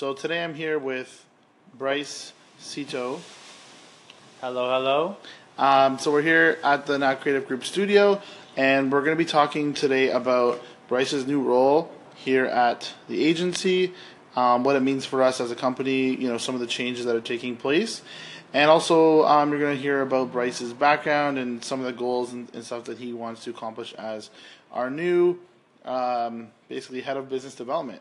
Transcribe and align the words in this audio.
So 0.00 0.14
today 0.14 0.42
I'm 0.42 0.54
here 0.54 0.78
with 0.78 1.26
Bryce 1.76 2.32
Seto. 2.58 3.20
Hello, 4.40 4.70
hello. 4.70 5.16
Um, 5.58 5.98
so 5.98 6.10
we're 6.10 6.22
here 6.22 6.56
at 6.64 6.86
the 6.86 6.96
Now 6.96 7.14
Creative 7.16 7.46
Group 7.46 7.66
studio, 7.66 8.22
and 8.56 8.90
we're 8.90 9.02
going 9.02 9.14
to 9.14 9.22
be 9.22 9.28
talking 9.28 9.74
today 9.74 10.08
about 10.08 10.62
Bryce's 10.88 11.26
new 11.26 11.42
role 11.42 11.92
here 12.14 12.46
at 12.46 12.90
the 13.08 13.22
agency, 13.22 13.92
um, 14.36 14.64
what 14.64 14.74
it 14.74 14.80
means 14.80 15.04
for 15.04 15.22
us 15.22 15.38
as 15.38 15.50
a 15.50 15.54
company, 15.54 16.14
you 16.14 16.28
know, 16.28 16.38
some 16.38 16.54
of 16.54 16.62
the 16.62 16.66
changes 16.66 17.04
that 17.04 17.14
are 17.14 17.20
taking 17.20 17.54
place, 17.54 18.00
and 18.54 18.70
also 18.70 19.26
um, 19.26 19.50
you're 19.50 19.60
going 19.60 19.76
to 19.76 19.82
hear 19.82 20.00
about 20.00 20.32
Bryce's 20.32 20.72
background 20.72 21.38
and 21.38 21.62
some 21.62 21.78
of 21.78 21.84
the 21.84 21.92
goals 21.92 22.32
and, 22.32 22.48
and 22.54 22.64
stuff 22.64 22.84
that 22.84 22.96
he 22.96 23.12
wants 23.12 23.44
to 23.44 23.50
accomplish 23.50 23.92
as 23.92 24.30
our 24.72 24.88
new, 24.88 25.38
um, 25.84 26.48
basically 26.70 27.02
head 27.02 27.18
of 27.18 27.28
business 27.28 27.54
development. 27.54 28.00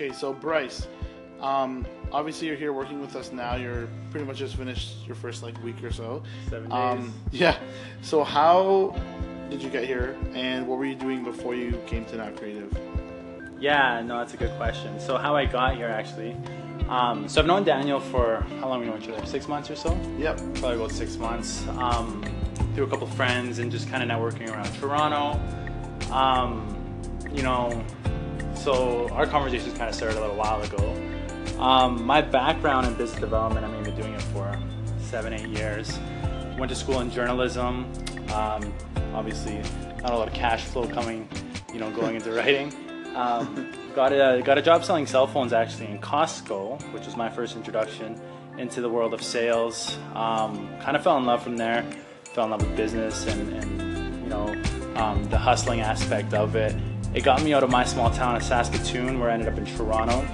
Okay, 0.00 0.12
so 0.12 0.32
Bryce, 0.32 0.86
um, 1.40 1.84
obviously 2.12 2.46
you're 2.46 2.56
here 2.56 2.72
working 2.72 3.00
with 3.00 3.16
us 3.16 3.32
now. 3.32 3.56
You're 3.56 3.88
pretty 4.12 4.24
much 4.24 4.36
just 4.36 4.54
finished 4.54 5.04
your 5.08 5.16
first 5.16 5.42
like 5.42 5.60
week 5.64 5.82
or 5.82 5.90
so. 5.90 6.22
Seven 6.48 6.70
days. 6.70 6.72
Um, 6.72 7.12
yeah. 7.32 7.58
So 8.02 8.22
how 8.22 8.94
did 9.50 9.60
you 9.60 9.68
get 9.68 9.86
here, 9.86 10.16
and 10.34 10.68
what 10.68 10.78
were 10.78 10.84
you 10.84 10.94
doing 10.94 11.24
before 11.24 11.56
you 11.56 11.82
came 11.88 12.04
to 12.04 12.16
Now 12.16 12.30
Creative? 12.30 12.72
yeah, 13.58 14.00
no, 14.00 14.18
that's 14.18 14.34
a 14.34 14.36
good 14.36 14.52
question. 14.52 15.00
So, 15.00 15.16
how 15.16 15.34
I 15.34 15.46
got 15.46 15.74
here 15.74 15.88
actually. 15.88 16.36
Um, 16.88 17.28
so, 17.28 17.40
I've 17.40 17.48
known 17.48 17.64
Daniel 17.64 17.98
for 17.98 18.46
how 18.60 18.68
long 18.68 18.78
we 18.78 18.86
know 18.86 18.98
each 18.98 19.08
other? 19.08 19.26
Six 19.26 19.48
months 19.48 19.68
or 19.68 19.74
so? 19.74 19.98
Yep. 20.16 20.36
Probably 20.54 20.76
about 20.76 20.92
six 20.92 21.16
months. 21.16 21.66
Um, 21.70 22.22
through 22.76 22.84
a 22.84 22.88
couple 22.88 23.08
friends 23.08 23.58
and 23.58 23.72
just 23.72 23.90
kind 23.90 24.08
of 24.08 24.08
networking 24.08 24.48
around 24.48 24.72
Toronto. 24.74 25.40
Um, 26.12 26.72
you 27.32 27.42
know, 27.42 27.84
so 28.58 29.08
our 29.10 29.26
conversations 29.26 29.76
kind 29.78 29.88
of 29.88 29.94
started 29.94 30.18
a 30.18 30.20
little 30.20 30.36
while 30.36 30.60
ago. 30.62 31.60
Um, 31.60 32.04
my 32.04 32.20
background 32.20 32.86
in 32.86 32.94
business 32.94 33.20
development, 33.20 33.64
I 33.64 33.68
mean, 33.68 33.78
I've 33.78 33.84
been 33.84 33.96
doing 33.96 34.14
it 34.14 34.22
for 34.22 34.58
seven, 35.00 35.32
eight 35.32 35.48
years. 35.48 35.98
Went 36.58 36.68
to 36.70 36.76
school 36.76 37.00
in 37.00 37.10
journalism. 37.10 37.90
Um, 38.32 38.72
obviously, 39.14 39.60
not 40.02 40.12
a 40.12 40.16
lot 40.16 40.28
of 40.28 40.34
cash 40.34 40.64
flow 40.64 40.86
coming, 40.86 41.28
you 41.72 41.80
know, 41.80 41.90
going 41.92 42.16
into 42.16 42.32
writing. 42.32 42.72
Um, 43.14 43.72
got 43.94 44.12
a 44.12 44.42
got 44.42 44.58
a 44.58 44.62
job 44.62 44.84
selling 44.84 45.06
cell 45.06 45.26
phones 45.26 45.52
actually 45.52 45.86
in 45.86 45.98
Costco, 45.98 46.92
which 46.92 47.06
was 47.06 47.16
my 47.16 47.30
first 47.30 47.56
introduction 47.56 48.20
into 48.58 48.80
the 48.80 48.88
world 48.88 49.14
of 49.14 49.22
sales. 49.22 49.96
Um, 50.14 50.68
kind 50.80 50.96
of 50.96 51.02
fell 51.02 51.16
in 51.16 51.26
love 51.26 51.42
from 51.42 51.56
there. 51.56 51.84
Fell 52.34 52.44
in 52.44 52.50
love 52.50 52.62
with 52.62 52.76
business 52.76 53.26
and, 53.26 53.52
and 53.54 54.22
you 54.22 54.28
know 54.28 54.46
um, 54.96 55.24
the 55.30 55.38
hustling 55.38 55.80
aspect 55.80 56.34
of 56.34 56.54
it. 56.56 56.74
It 57.14 57.24
got 57.24 57.42
me 57.42 57.54
out 57.54 57.64
of 57.64 57.70
my 57.70 57.84
small 57.84 58.10
town 58.10 58.36
of 58.36 58.42
Saskatoon, 58.42 59.18
where 59.18 59.30
I 59.30 59.32
ended 59.32 59.48
up 59.48 59.56
in 59.56 59.64
Toronto, 59.64 60.26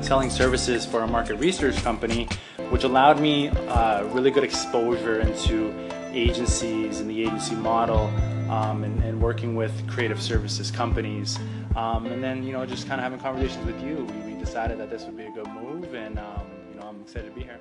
selling 0.00 0.30
services 0.30 0.84
for 0.84 1.02
a 1.02 1.06
market 1.06 1.36
research 1.36 1.76
company, 1.76 2.28
which 2.70 2.82
allowed 2.82 3.20
me 3.20 3.48
uh, 3.48 4.02
really 4.06 4.32
good 4.32 4.42
exposure 4.42 5.20
into 5.20 5.72
agencies 6.12 6.98
and 6.98 7.08
the 7.08 7.22
agency 7.22 7.54
model 7.54 8.10
um, 8.50 8.82
and, 8.82 9.02
and 9.04 9.22
working 9.22 9.54
with 9.54 9.72
creative 9.88 10.20
services 10.20 10.72
companies. 10.72 11.38
Um, 11.76 12.06
and 12.06 12.22
then, 12.22 12.42
you 12.42 12.52
know, 12.52 12.66
just 12.66 12.88
kind 12.88 13.00
of 13.00 13.04
having 13.04 13.20
conversations 13.20 13.64
with 13.64 13.80
you, 13.80 14.04
we, 14.24 14.32
we 14.32 14.40
decided 14.40 14.78
that 14.78 14.90
this 14.90 15.04
would 15.04 15.16
be 15.16 15.26
a 15.26 15.30
good 15.30 15.46
move, 15.46 15.94
and, 15.94 16.18
um, 16.18 16.46
you 16.68 16.80
know, 16.80 16.88
I'm 16.88 17.00
excited 17.00 17.32
to 17.32 17.34
be 17.34 17.44
here. 17.44 17.60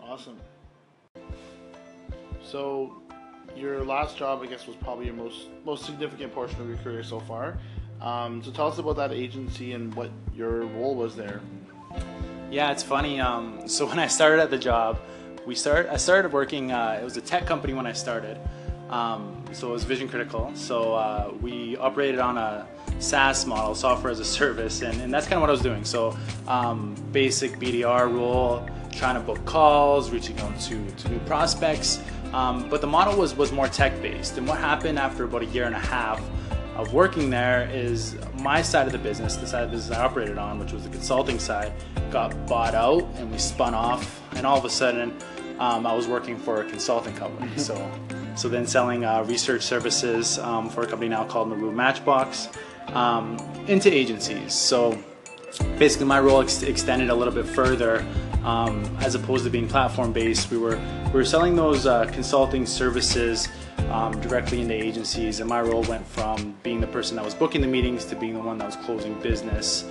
Awesome. 0.00 0.38
So, 2.44 3.02
your 3.54 3.84
last 3.84 4.16
job, 4.16 4.42
I 4.42 4.46
guess, 4.46 4.66
was 4.66 4.76
probably 4.76 5.06
your 5.06 5.14
most 5.14 5.48
most 5.64 5.84
significant 5.84 6.34
portion 6.34 6.60
of 6.60 6.68
your 6.68 6.78
career 6.78 7.02
so 7.02 7.20
far. 7.20 7.58
Um, 8.00 8.42
so, 8.42 8.50
tell 8.50 8.68
us 8.68 8.78
about 8.78 8.96
that 8.96 9.12
agency 9.12 9.72
and 9.72 9.94
what 9.94 10.10
your 10.34 10.66
role 10.66 10.94
was 10.94 11.16
there. 11.16 11.40
Yeah, 12.50 12.70
it's 12.70 12.82
funny. 12.82 13.20
Um, 13.20 13.68
so 13.68 13.86
when 13.90 13.98
I 13.98 14.06
started 14.06 14.42
at 14.42 14.50
the 14.50 14.58
job, 14.58 15.00
we 15.46 15.54
start. 15.54 15.88
I 15.90 15.96
started 15.96 16.32
working. 16.32 16.72
Uh, 16.72 16.98
it 17.00 17.04
was 17.04 17.16
a 17.16 17.20
tech 17.20 17.46
company 17.46 17.72
when 17.74 17.86
I 17.86 17.92
started. 17.92 18.38
Um, 18.90 19.44
so 19.52 19.68
it 19.68 19.72
was 19.72 19.84
vision 19.84 20.08
critical. 20.08 20.50
So 20.54 20.94
uh, 20.94 21.32
we 21.40 21.76
operated 21.76 22.20
on 22.20 22.38
a 22.38 22.66
SaaS 22.98 23.46
model, 23.46 23.74
software 23.74 24.12
as 24.12 24.20
a 24.20 24.24
service, 24.24 24.82
and, 24.82 25.00
and 25.00 25.12
that's 25.12 25.26
kind 25.26 25.34
of 25.36 25.40
what 25.40 25.50
I 25.50 25.52
was 25.52 25.60
doing. 25.60 25.84
So 25.84 26.16
um, 26.46 26.94
basic 27.12 27.52
BDR 27.58 28.12
role, 28.12 28.68
trying 28.96 29.14
to 29.14 29.20
book 29.20 29.44
calls, 29.44 30.10
reaching 30.10 30.38
out 30.40 30.58
to, 30.60 30.90
to 30.90 31.08
new 31.08 31.18
prospects. 31.20 32.00
Um, 32.32 32.68
but 32.68 32.80
the 32.80 32.86
model 32.86 33.16
was 33.16 33.34
was 33.34 33.52
more 33.52 33.68
tech 33.68 34.00
based. 34.02 34.36
And 34.38 34.48
what 34.48 34.58
happened 34.58 34.98
after 34.98 35.24
about 35.24 35.42
a 35.42 35.46
year 35.46 35.64
and 35.64 35.74
a 35.74 35.78
half 35.78 36.20
of 36.76 36.92
working 36.92 37.30
there 37.30 37.70
is 37.72 38.16
my 38.34 38.60
side 38.60 38.86
of 38.86 38.92
the 38.92 38.98
business, 38.98 39.36
the 39.36 39.46
side 39.46 39.64
of 39.64 39.70
the 39.70 39.76
business 39.76 39.96
I 39.96 40.04
operated 40.04 40.36
on, 40.36 40.58
which 40.58 40.72
was 40.72 40.82
the 40.82 40.90
consulting 40.90 41.38
side, 41.38 41.72
got 42.10 42.46
bought 42.46 42.74
out 42.74 43.04
and 43.16 43.30
we 43.30 43.38
spun 43.38 43.74
off. 43.74 44.22
And 44.34 44.46
all 44.46 44.58
of 44.58 44.64
a 44.64 44.70
sudden, 44.70 45.16
um, 45.58 45.86
I 45.86 45.94
was 45.94 46.06
working 46.06 46.36
for 46.36 46.60
a 46.60 46.68
consulting 46.68 47.14
company. 47.14 47.56
so, 47.56 47.90
so 48.34 48.48
then 48.48 48.66
selling 48.66 49.04
uh, 49.04 49.24
research 49.24 49.62
services 49.62 50.38
um, 50.38 50.68
for 50.68 50.82
a 50.82 50.86
company 50.86 51.08
now 51.08 51.24
called 51.24 51.48
Maru 51.48 51.72
Matchbox 51.72 52.48
um, 52.88 53.38
into 53.66 53.92
agencies. 53.92 54.52
So 54.52 54.98
basically, 55.78 56.06
my 56.06 56.20
role 56.20 56.42
ex- 56.42 56.62
extended 56.62 57.08
a 57.08 57.14
little 57.14 57.32
bit 57.32 57.46
further. 57.46 58.06
Um, 58.46 58.96
as 59.00 59.16
opposed 59.16 59.42
to 59.44 59.50
being 59.50 59.68
platform 59.68 60.12
based, 60.12 60.52
we 60.52 60.56
were 60.56 60.78
we 61.06 61.12
were 61.12 61.24
selling 61.24 61.56
those 61.56 61.84
uh, 61.84 62.06
consulting 62.06 62.64
services 62.64 63.48
um, 63.90 64.20
directly 64.20 64.60
into 64.60 64.72
agencies, 64.72 65.40
and 65.40 65.48
my 65.48 65.60
role 65.60 65.82
went 65.82 66.06
from 66.06 66.54
being 66.62 66.80
the 66.80 66.86
person 66.86 67.16
that 67.16 67.24
was 67.24 67.34
booking 67.34 67.60
the 67.60 67.66
meetings 67.66 68.04
to 68.04 68.14
being 68.14 68.34
the 68.34 68.40
one 68.40 68.56
that 68.58 68.66
was 68.66 68.76
closing 68.76 69.20
business. 69.20 69.84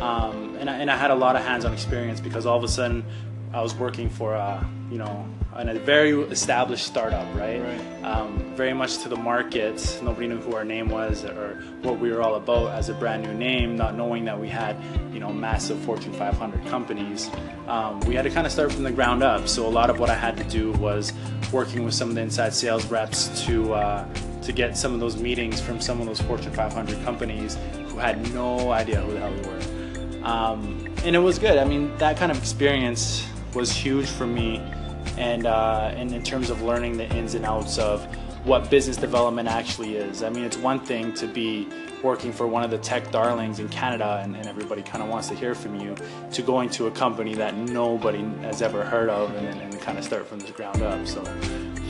Um, 0.00 0.56
and, 0.58 0.68
I, 0.70 0.78
and 0.78 0.90
I 0.90 0.96
had 0.96 1.10
a 1.10 1.14
lot 1.14 1.36
of 1.36 1.42
hands-on 1.42 1.72
experience 1.72 2.20
because 2.20 2.46
all 2.46 2.56
of 2.56 2.64
a 2.64 2.68
sudden 2.68 3.04
I 3.52 3.60
was 3.60 3.74
working 3.74 4.08
for 4.08 4.34
a, 4.34 4.64
you 4.90 4.98
know, 4.98 5.26
a 5.54 5.78
very 5.80 6.12
established 6.30 6.86
startup, 6.86 7.26
right? 7.34 7.60
Right. 7.60 8.04
Um, 8.04 8.54
very 8.54 8.72
much 8.72 8.98
to 8.98 9.08
the 9.08 9.16
market. 9.16 10.00
Nobody 10.02 10.28
knew 10.28 10.38
who 10.38 10.54
our 10.54 10.64
name 10.64 10.88
was 10.88 11.24
or 11.24 11.60
what 11.82 11.98
we 11.98 12.12
were 12.12 12.22
all 12.22 12.36
about 12.36 12.70
as 12.70 12.88
a 12.88 12.94
brand 12.94 13.24
new 13.24 13.34
name, 13.34 13.76
not 13.76 13.96
knowing 13.96 14.24
that 14.26 14.38
we 14.38 14.48
had, 14.48 14.76
you 15.12 15.18
know, 15.18 15.32
massive 15.32 15.78
Fortune 15.80 16.12
500 16.12 16.64
companies. 16.66 17.28
Um, 17.66 17.98
we 18.00 18.14
had 18.14 18.22
to 18.22 18.30
kind 18.30 18.46
of 18.46 18.52
start 18.52 18.72
from 18.72 18.84
the 18.84 18.92
ground 18.92 19.24
up. 19.24 19.48
So 19.48 19.66
a 19.66 19.68
lot 19.68 19.90
of 19.90 19.98
what 19.98 20.10
I 20.10 20.14
had 20.14 20.36
to 20.36 20.44
do 20.44 20.70
was 20.72 21.12
working 21.52 21.84
with 21.84 21.94
some 21.94 22.08
of 22.08 22.14
the 22.14 22.20
inside 22.20 22.54
sales 22.54 22.86
reps 22.86 23.44
to 23.46 23.74
uh, 23.74 24.06
to 24.42 24.52
get 24.52 24.76
some 24.76 24.94
of 24.94 25.00
those 25.00 25.16
meetings 25.16 25.60
from 25.60 25.80
some 25.80 26.00
of 26.00 26.06
those 26.06 26.20
Fortune 26.22 26.52
500 26.52 27.04
companies 27.04 27.58
who 27.88 27.98
had 27.98 28.32
no 28.32 28.70
idea 28.70 29.00
who 29.02 29.12
the 29.12 29.20
hell 29.20 29.32
we 29.32 29.40
were. 29.40 30.24
Um, 30.24 30.86
and 31.04 31.16
it 31.16 31.18
was 31.18 31.38
good. 31.38 31.58
I 31.58 31.64
mean, 31.64 31.94
that 31.98 32.16
kind 32.16 32.32
of 32.32 32.38
experience 32.38 33.26
was 33.54 33.70
huge 33.72 34.08
for 34.08 34.26
me, 34.26 34.58
and 35.16 35.46
uh, 35.46 35.92
and 35.94 36.12
in 36.12 36.22
terms 36.22 36.50
of 36.50 36.62
learning 36.62 36.96
the 36.96 37.08
ins 37.16 37.34
and 37.34 37.44
outs 37.44 37.78
of 37.78 38.04
what 38.44 38.70
business 38.70 38.96
development 38.96 39.48
actually 39.48 39.96
is. 39.96 40.22
I 40.22 40.30
mean, 40.30 40.44
it's 40.44 40.56
one 40.56 40.80
thing 40.80 41.12
to 41.14 41.26
be 41.26 41.68
working 42.02 42.32
for 42.32 42.46
one 42.46 42.62
of 42.62 42.70
the 42.70 42.78
tech 42.78 43.10
darlings 43.10 43.58
in 43.58 43.68
Canada, 43.68 44.20
and, 44.24 44.34
and 44.34 44.46
everybody 44.46 44.80
kind 44.80 45.02
of 45.02 45.10
wants 45.10 45.28
to 45.28 45.34
hear 45.34 45.54
from 45.54 45.78
you, 45.78 45.94
to 46.32 46.40
going 46.40 46.70
to 46.70 46.86
a 46.86 46.90
company 46.90 47.34
that 47.34 47.54
nobody 47.54 48.22
has 48.40 48.62
ever 48.62 48.82
heard 48.82 49.10
of, 49.10 49.34
and, 49.36 49.60
and 49.60 49.80
kind 49.82 49.98
of 49.98 50.04
start 50.04 50.26
from 50.26 50.38
the 50.38 50.50
ground 50.52 50.82
up. 50.82 51.06
So. 51.06 51.22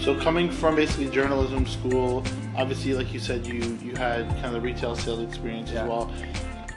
So 0.02 0.18
coming 0.18 0.50
from 0.50 0.76
basically 0.76 1.10
journalism 1.10 1.66
school, 1.66 2.24
obviously, 2.56 2.94
like 2.94 3.12
you 3.12 3.20
said, 3.20 3.46
you 3.46 3.78
you 3.84 3.94
had 3.96 4.26
kind 4.30 4.46
of 4.46 4.52
the 4.54 4.60
retail 4.60 4.96
sales 4.96 5.20
experience 5.20 5.70
Yeah. 5.70 5.82
as 5.82 5.88
well. 5.90 6.10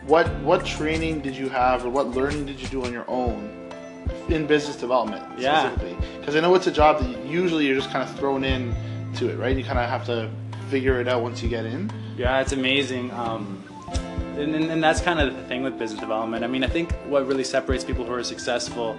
What 0.06 0.30
what 0.42 0.66
training 0.66 1.22
did 1.22 1.36
you 1.36 1.48
have, 1.48 1.86
or 1.86 1.90
what 1.90 2.10
learning 2.10 2.46
did 2.46 2.62
you 2.62 2.68
do 2.68 2.84
on 2.84 2.92
your 2.92 3.10
own 3.10 3.63
in 4.30 4.46
business 4.48 4.76
development 4.76 5.24
Yeah. 5.38 5.70
specifically? 5.72 5.98
Because 6.20 6.36
I 6.36 6.40
know 6.40 6.54
it's 6.56 6.68
a 6.68 6.72
job 6.72 7.00
that 7.00 7.26
usually 7.26 7.66
you're 7.68 7.76
just 7.76 7.92
kind 7.92 8.08
of 8.08 8.16
thrown 8.18 8.44
in 8.44 8.74
to 9.16 9.30
it, 9.30 9.38
right? 9.38 9.56
You 9.56 9.64
kind 9.64 9.80
of 9.80 9.90
have 9.90 10.06
to 10.08 10.30
figure 10.70 11.00
it 11.02 11.08
out 11.08 11.22
once 11.22 11.44
you 11.44 11.50
get 11.50 11.66
in. 11.66 11.92
Yeah, 12.18 12.40
it's 12.42 12.52
amazing. 12.54 13.12
Um, 13.12 13.64
and, 14.38 14.56
and, 14.56 14.72
and 14.72 14.84
that's 14.84 15.02
kind 15.02 15.20
of 15.20 15.36
the 15.36 15.44
thing 15.44 15.62
with 15.62 15.78
business 15.78 16.00
development. 16.00 16.44
I 16.44 16.48
mean, 16.48 16.64
I 16.64 16.68
think 16.68 16.92
what 17.08 17.28
really 17.28 17.44
separates 17.44 17.84
people 17.84 18.04
who 18.06 18.14
are 18.14 18.24
successful 18.24 18.98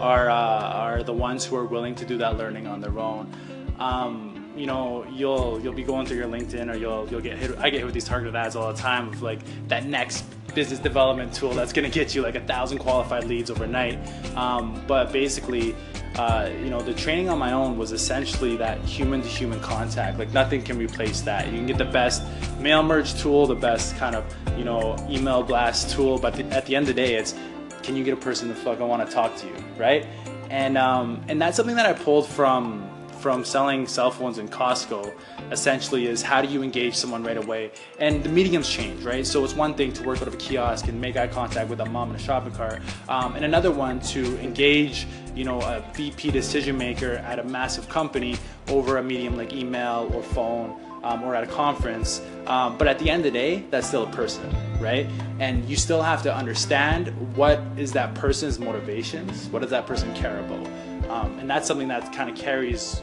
are 0.00 0.28
uh, 0.30 0.34
are 0.34 1.02
the 1.02 1.12
ones 1.12 1.44
who 1.44 1.56
are 1.56 1.64
willing 1.64 1.94
to 1.96 2.04
do 2.04 2.18
that 2.18 2.36
learning 2.38 2.66
on 2.66 2.80
their 2.80 2.96
own. 2.98 3.32
Um, 3.78 4.35
you 4.56 4.66
know, 4.66 5.04
you'll 5.12 5.60
you'll 5.60 5.74
be 5.74 5.82
going 5.82 6.06
through 6.06 6.16
your 6.16 6.28
LinkedIn 6.28 6.72
or 6.72 6.76
you'll 6.76 7.08
you'll 7.10 7.20
get 7.20 7.36
hit. 7.38 7.56
I 7.58 7.70
get 7.70 7.78
hit 7.78 7.84
with 7.84 7.94
these 7.94 8.04
targeted 8.04 8.34
ads 8.34 8.56
all 8.56 8.72
the 8.72 8.78
time 8.80 9.08
of 9.08 9.22
like 9.22 9.40
that 9.68 9.84
next 9.84 10.24
business 10.54 10.78
development 10.78 11.34
tool 11.34 11.52
that's 11.52 11.72
going 11.72 11.88
to 11.88 11.94
get 11.94 12.14
you 12.14 12.22
like 12.22 12.34
a 12.34 12.40
thousand 12.40 12.78
qualified 12.78 13.24
leads 13.24 13.50
overnight. 13.50 13.98
Um, 14.34 14.82
but 14.86 15.12
basically, 15.12 15.76
uh, 16.16 16.50
you 16.62 16.70
know, 16.70 16.80
the 16.80 16.94
training 16.94 17.28
on 17.28 17.38
my 17.38 17.52
own 17.52 17.76
was 17.76 17.92
essentially 17.92 18.56
that 18.56 18.80
human 18.80 19.20
to 19.20 19.28
human 19.28 19.60
contact. 19.60 20.18
Like 20.18 20.32
nothing 20.32 20.62
can 20.62 20.78
replace 20.78 21.20
that. 21.22 21.46
You 21.46 21.52
can 21.52 21.66
get 21.66 21.76
the 21.76 21.84
best 21.84 22.22
mail 22.58 22.82
merge 22.82 23.14
tool, 23.20 23.46
the 23.46 23.54
best 23.54 23.96
kind 23.96 24.16
of 24.16 24.24
you 24.56 24.64
know 24.64 24.96
email 25.10 25.42
blast 25.42 25.90
tool, 25.90 26.18
but 26.18 26.38
at 26.40 26.64
the 26.64 26.74
end 26.74 26.88
of 26.88 26.94
the 26.94 27.02
day, 27.02 27.14
it's 27.16 27.34
can 27.82 27.94
you 27.94 28.02
get 28.02 28.14
a 28.14 28.16
person 28.16 28.48
to 28.48 28.54
fucking 28.54 28.86
want 28.88 29.06
to 29.06 29.14
talk 29.14 29.36
to 29.36 29.46
you, 29.46 29.54
right? 29.76 30.06
And 30.48 30.78
um, 30.78 31.22
and 31.28 31.40
that's 31.40 31.56
something 31.56 31.76
that 31.76 31.86
I 31.86 31.92
pulled 31.92 32.26
from 32.26 32.88
from 33.20 33.44
selling 33.44 33.86
cell 33.86 34.10
phones 34.10 34.38
in 34.38 34.48
Costco 34.48 35.12
essentially 35.50 36.06
is 36.06 36.22
how 36.22 36.42
do 36.42 36.48
you 36.48 36.62
engage 36.62 36.94
someone 36.94 37.22
right 37.22 37.36
away? 37.36 37.72
And 37.98 38.22
the 38.22 38.28
mediums 38.28 38.68
change, 38.68 39.02
right? 39.04 39.26
So 39.26 39.44
it's 39.44 39.54
one 39.54 39.74
thing 39.74 39.92
to 39.94 40.02
work 40.02 40.20
out 40.22 40.28
of 40.28 40.34
a 40.34 40.36
kiosk 40.36 40.88
and 40.88 41.00
make 41.00 41.16
eye 41.16 41.28
contact 41.28 41.68
with 41.68 41.80
a 41.80 41.86
mom 41.86 42.10
in 42.10 42.16
a 42.16 42.18
shopping 42.18 42.52
cart, 42.52 42.82
um, 43.08 43.34
and 43.34 43.44
another 43.44 43.70
one 43.70 44.00
to 44.00 44.38
engage, 44.40 45.06
you 45.34 45.44
know, 45.44 45.60
a 45.60 45.84
VP 45.94 46.30
decision 46.30 46.76
maker 46.76 47.14
at 47.26 47.38
a 47.38 47.44
massive 47.44 47.88
company 47.88 48.36
over 48.68 48.98
a 48.98 49.02
medium 49.02 49.36
like 49.36 49.52
email 49.52 50.10
or 50.14 50.22
phone. 50.22 50.80
Um, 51.02 51.22
or 51.22 51.36
at 51.36 51.44
a 51.44 51.46
conference, 51.46 52.20
um, 52.48 52.76
but 52.78 52.88
at 52.88 52.98
the 52.98 53.08
end 53.08 53.24
of 53.24 53.32
the 53.32 53.38
day, 53.38 53.64
that's 53.70 53.86
still 53.86 54.02
a 54.02 54.10
person, 54.10 54.52
right? 54.80 55.06
And 55.38 55.64
you 55.66 55.76
still 55.76 56.02
have 56.02 56.20
to 56.24 56.34
understand 56.34 57.08
what 57.36 57.60
is 57.76 57.92
that 57.92 58.12
person's 58.16 58.58
motivations, 58.58 59.46
what 59.50 59.62
does 59.62 59.70
that 59.70 59.86
person 59.86 60.12
care 60.16 60.40
about, 60.40 60.66
um, 61.08 61.38
and 61.38 61.48
that's 61.48 61.66
something 61.66 61.88
that 61.88 62.12
kind 62.12 62.28
of 62.28 62.36
carries 62.36 63.02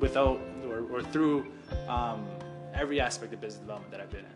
without 0.00 0.40
or, 0.68 0.84
or 0.90 1.02
through 1.02 1.46
um, 1.88 2.26
every 2.74 3.00
aspect 3.00 3.32
of 3.32 3.40
business 3.40 3.60
development 3.60 3.90
that 3.90 4.00
I've 4.00 4.10
been 4.10 4.20
in. 4.20 4.26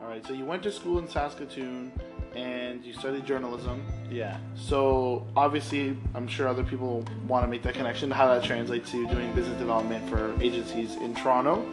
All 0.00 0.08
right, 0.08 0.26
so 0.26 0.32
you 0.32 0.44
went 0.44 0.62
to 0.64 0.72
school 0.72 0.98
in 0.98 1.08
Saskatoon 1.08 1.92
and 2.34 2.84
you 2.84 2.92
studied 2.94 3.26
journalism. 3.26 3.82
Yeah. 4.10 4.38
So 4.54 5.26
obviously, 5.36 5.96
I'm 6.14 6.26
sure 6.26 6.48
other 6.48 6.64
people 6.64 7.04
want 7.28 7.44
to 7.44 7.48
make 7.48 7.62
that 7.62 7.74
connection. 7.74 8.10
How 8.10 8.26
that 8.34 8.42
translates 8.42 8.90
to 8.92 9.06
doing 9.08 9.32
business 9.34 9.58
development 9.58 10.08
for 10.08 10.34
agencies 10.42 10.96
in 10.96 11.14
Toronto. 11.14 11.64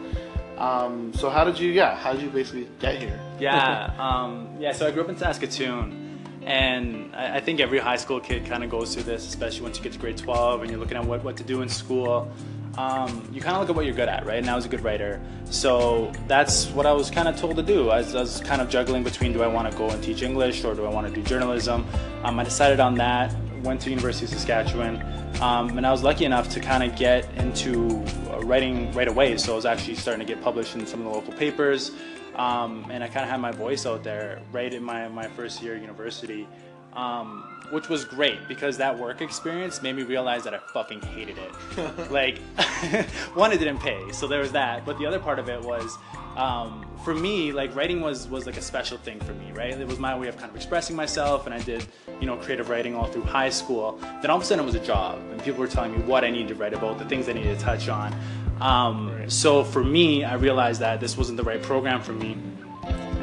Um, 0.60 1.12
so 1.14 1.30
how 1.30 1.44
did 1.44 1.58
you? 1.58 1.70
Yeah, 1.70 1.96
how 1.96 2.12
did 2.12 2.22
you 2.22 2.28
basically 2.28 2.68
get 2.78 2.98
here? 2.98 3.18
Yeah. 3.40 3.94
um, 3.98 4.48
yeah. 4.58 4.72
So 4.72 4.86
I 4.86 4.90
grew 4.90 5.02
up 5.02 5.08
in 5.08 5.16
Saskatoon, 5.16 6.20
and 6.44 7.16
I, 7.16 7.36
I 7.36 7.40
think 7.40 7.60
every 7.60 7.78
high 7.78 7.96
school 7.96 8.20
kid 8.20 8.44
kind 8.44 8.62
of 8.62 8.70
goes 8.70 8.94
through 8.94 9.04
this, 9.04 9.26
especially 9.26 9.62
once 9.62 9.78
you 9.78 9.82
get 9.82 9.92
to 9.94 9.98
grade 9.98 10.18
12 10.18 10.60
and 10.60 10.70
you're 10.70 10.78
looking 10.78 10.98
at 10.98 11.04
what, 11.04 11.24
what 11.24 11.36
to 11.38 11.44
do 11.44 11.62
in 11.62 11.68
school. 11.68 12.30
Um, 12.76 13.28
you 13.32 13.40
kind 13.40 13.56
of 13.56 13.62
look 13.62 13.70
at 13.70 13.74
what 13.74 13.84
you're 13.84 13.94
good 13.94 14.08
at, 14.08 14.24
right? 14.26 14.38
And 14.38 14.48
I 14.48 14.54
was 14.54 14.64
a 14.64 14.68
good 14.68 14.84
writer, 14.84 15.20
so 15.44 16.12
that's 16.28 16.66
what 16.68 16.86
I 16.86 16.92
was 16.92 17.10
kind 17.10 17.26
of 17.26 17.36
told 17.36 17.56
to 17.56 17.62
do. 17.62 17.88
I 17.88 17.98
was, 17.98 18.14
I 18.14 18.20
was 18.20 18.40
kind 18.42 18.60
of 18.60 18.68
juggling 18.68 19.02
between 19.02 19.32
do 19.32 19.42
I 19.42 19.48
want 19.48 19.70
to 19.70 19.76
go 19.76 19.88
and 19.88 20.02
teach 20.04 20.22
English 20.22 20.62
or 20.64 20.74
do 20.74 20.84
I 20.84 20.90
want 20.90 21.08
to 21.08 21.12
do 21.12 21.22
journalism. 21.22 21.84
Um, 22.22 22.38
I 22.38 22.44
decided 22.44 22.78
on 22.80 22.94
that. 22.96 23.34
Went 23.62 23.80
to 23.82 23.90
University 23.90 24.24
of 24.24 24.30
Saskatchewan, 24.30 25.02
um, 25.42 25.76
and 25.76 25.86
I 25.86 25.90
was 25.90 26.02
lucky 26.02 26.24
enough 26.24 26.48
to 26.50 26.60
kind 26.60 26.82
of 26.82 26.96
get 26.96 27.28
into 27.36 28.04
uh, 28.30 28.40
writing 28.40 28.90
right 28.92 29.08
away. 29.08 29.36
So 29.36 29.52
I 29.52 29.56
was 29.56 29.66
actually 29.66 29.96
starting 29.96 30.26
to 30.26 30.34
get 30.34 30.42
published 30.42 30.74
in 30.74 30.86
some 30.86 31.00
of 31.00 31.06
the 31.06 31.12
local 31.12 31.32
papers, 31.34 31.90
um, 32.36 32.86
and 32.90 33.04
I 33.04 33.08
kind 33.08 33.24
of 33.24 33.30
had 33.30 33.40
my 33.40 33.52
voice 33.52 33.86
out 33.86 34.02
there 34.02 34.40
right 34.52 34.72
in 34.72 34.82
my 34.82 35.08
my 35.08 35.28
first 35.28 35.62
year 35.62 35.74
at 35.74 35.80
university. 35.80 36.48
Um, 36.94 37.49
which 37.70 37.88
was 37.88 38.04
great 38.04 38.46
because 38.48 38.76
that 38.78 38.98
work 38.98 39.20
experience 39.20 39.82
made 39.82 39.96
me 39.96 40.02
realize 40.02 40.44
that 40.44 40.54
I 40.54 40.58
fucking 40.58 41.02
hated 41.02 41.36
it. 41.38 42.10
like, 42.10 42.38
one, 43.34 43.52
it 43.52 43.58
didn't 43.58 43.78
pay, 43.78 44.12
so 44.12 44.26
there 44.26 44.40
was 44.40 44.52
that. 44.52 44.84
But 44.84 44.98
the 44.98 45.06
other 45.06 45.18
part 45.18 45.38
of 45.38 45.48
it 45.48 45.60
was, 45.60 45.96
um, 46.36 46.86
for 47.04 47.14
me, 47.14 47.52
like 47.52 47.74
writing 47.74 48.00
was 48.00 48.28
was 48.28 48.46
like 48.46 48.56
a 48.56 48.62
special 48.62 48.98
thing 48.98 49.20
for 49.20 49.32
me, 49.34 49.52
right? 49.52 49.72
It 49.72 49.86
was 49.86 49.98
my 49.98 50.16
way 50.16 50.28
of 50.28 50.36
kind 50.36 50.50
of 50.50 50.56
expressing 50.56 50.96
myself, 50.96 51.46
and 51.46 51.54
I 51.54 51.60
did, 51.60 51.84
you 52.20 52.26
know, 52.26 52.36
creative 52.36 52.68
writing 52.68 52.94
all 52.94 53.06
through 53.06 53.22
high 53.22 53.50
school. 53.50 53.98
Then 54.20 54.30
all 54.30 54.36
of 54.36 54.42
a 54.42 54.46
sudden, 54.46 54.62
it 54.62 54.66
was 54.66 54.74
a 54.74 54.84
job, 54.84 55.18
and 55.30 55.42
people 55.42 55.60
were 55.60 55.68
telling 55.68 55.92
me 55.92 55.98
what 55.98 56.24
I 56.24 56.30
needed 56.30 56.48
to 56.48 56.54
write 56.54 56.74
about, 56.74 56.98
the 56.98 57.04
things 57.04 57.28
I 57.28 57.32
needed 57.32 57.58
to 57.58 57.64
touch 57.64 57.88
on. 57.88 58.14
Um, 58.60 59.16
right. 59.16 59.32
So 59.32 59.64
for 59.64 59.82
me, 59.82 60.22
I 60.24 60.34
realized 60.34 60.80
that 60.80 61.00
this 61.00 61.16
wasn't 61.16 61.38
the 61.38 61.44
right 61.44 61.62
program 61.62 62.02
for 62.02 62.12
me 62.12 62.36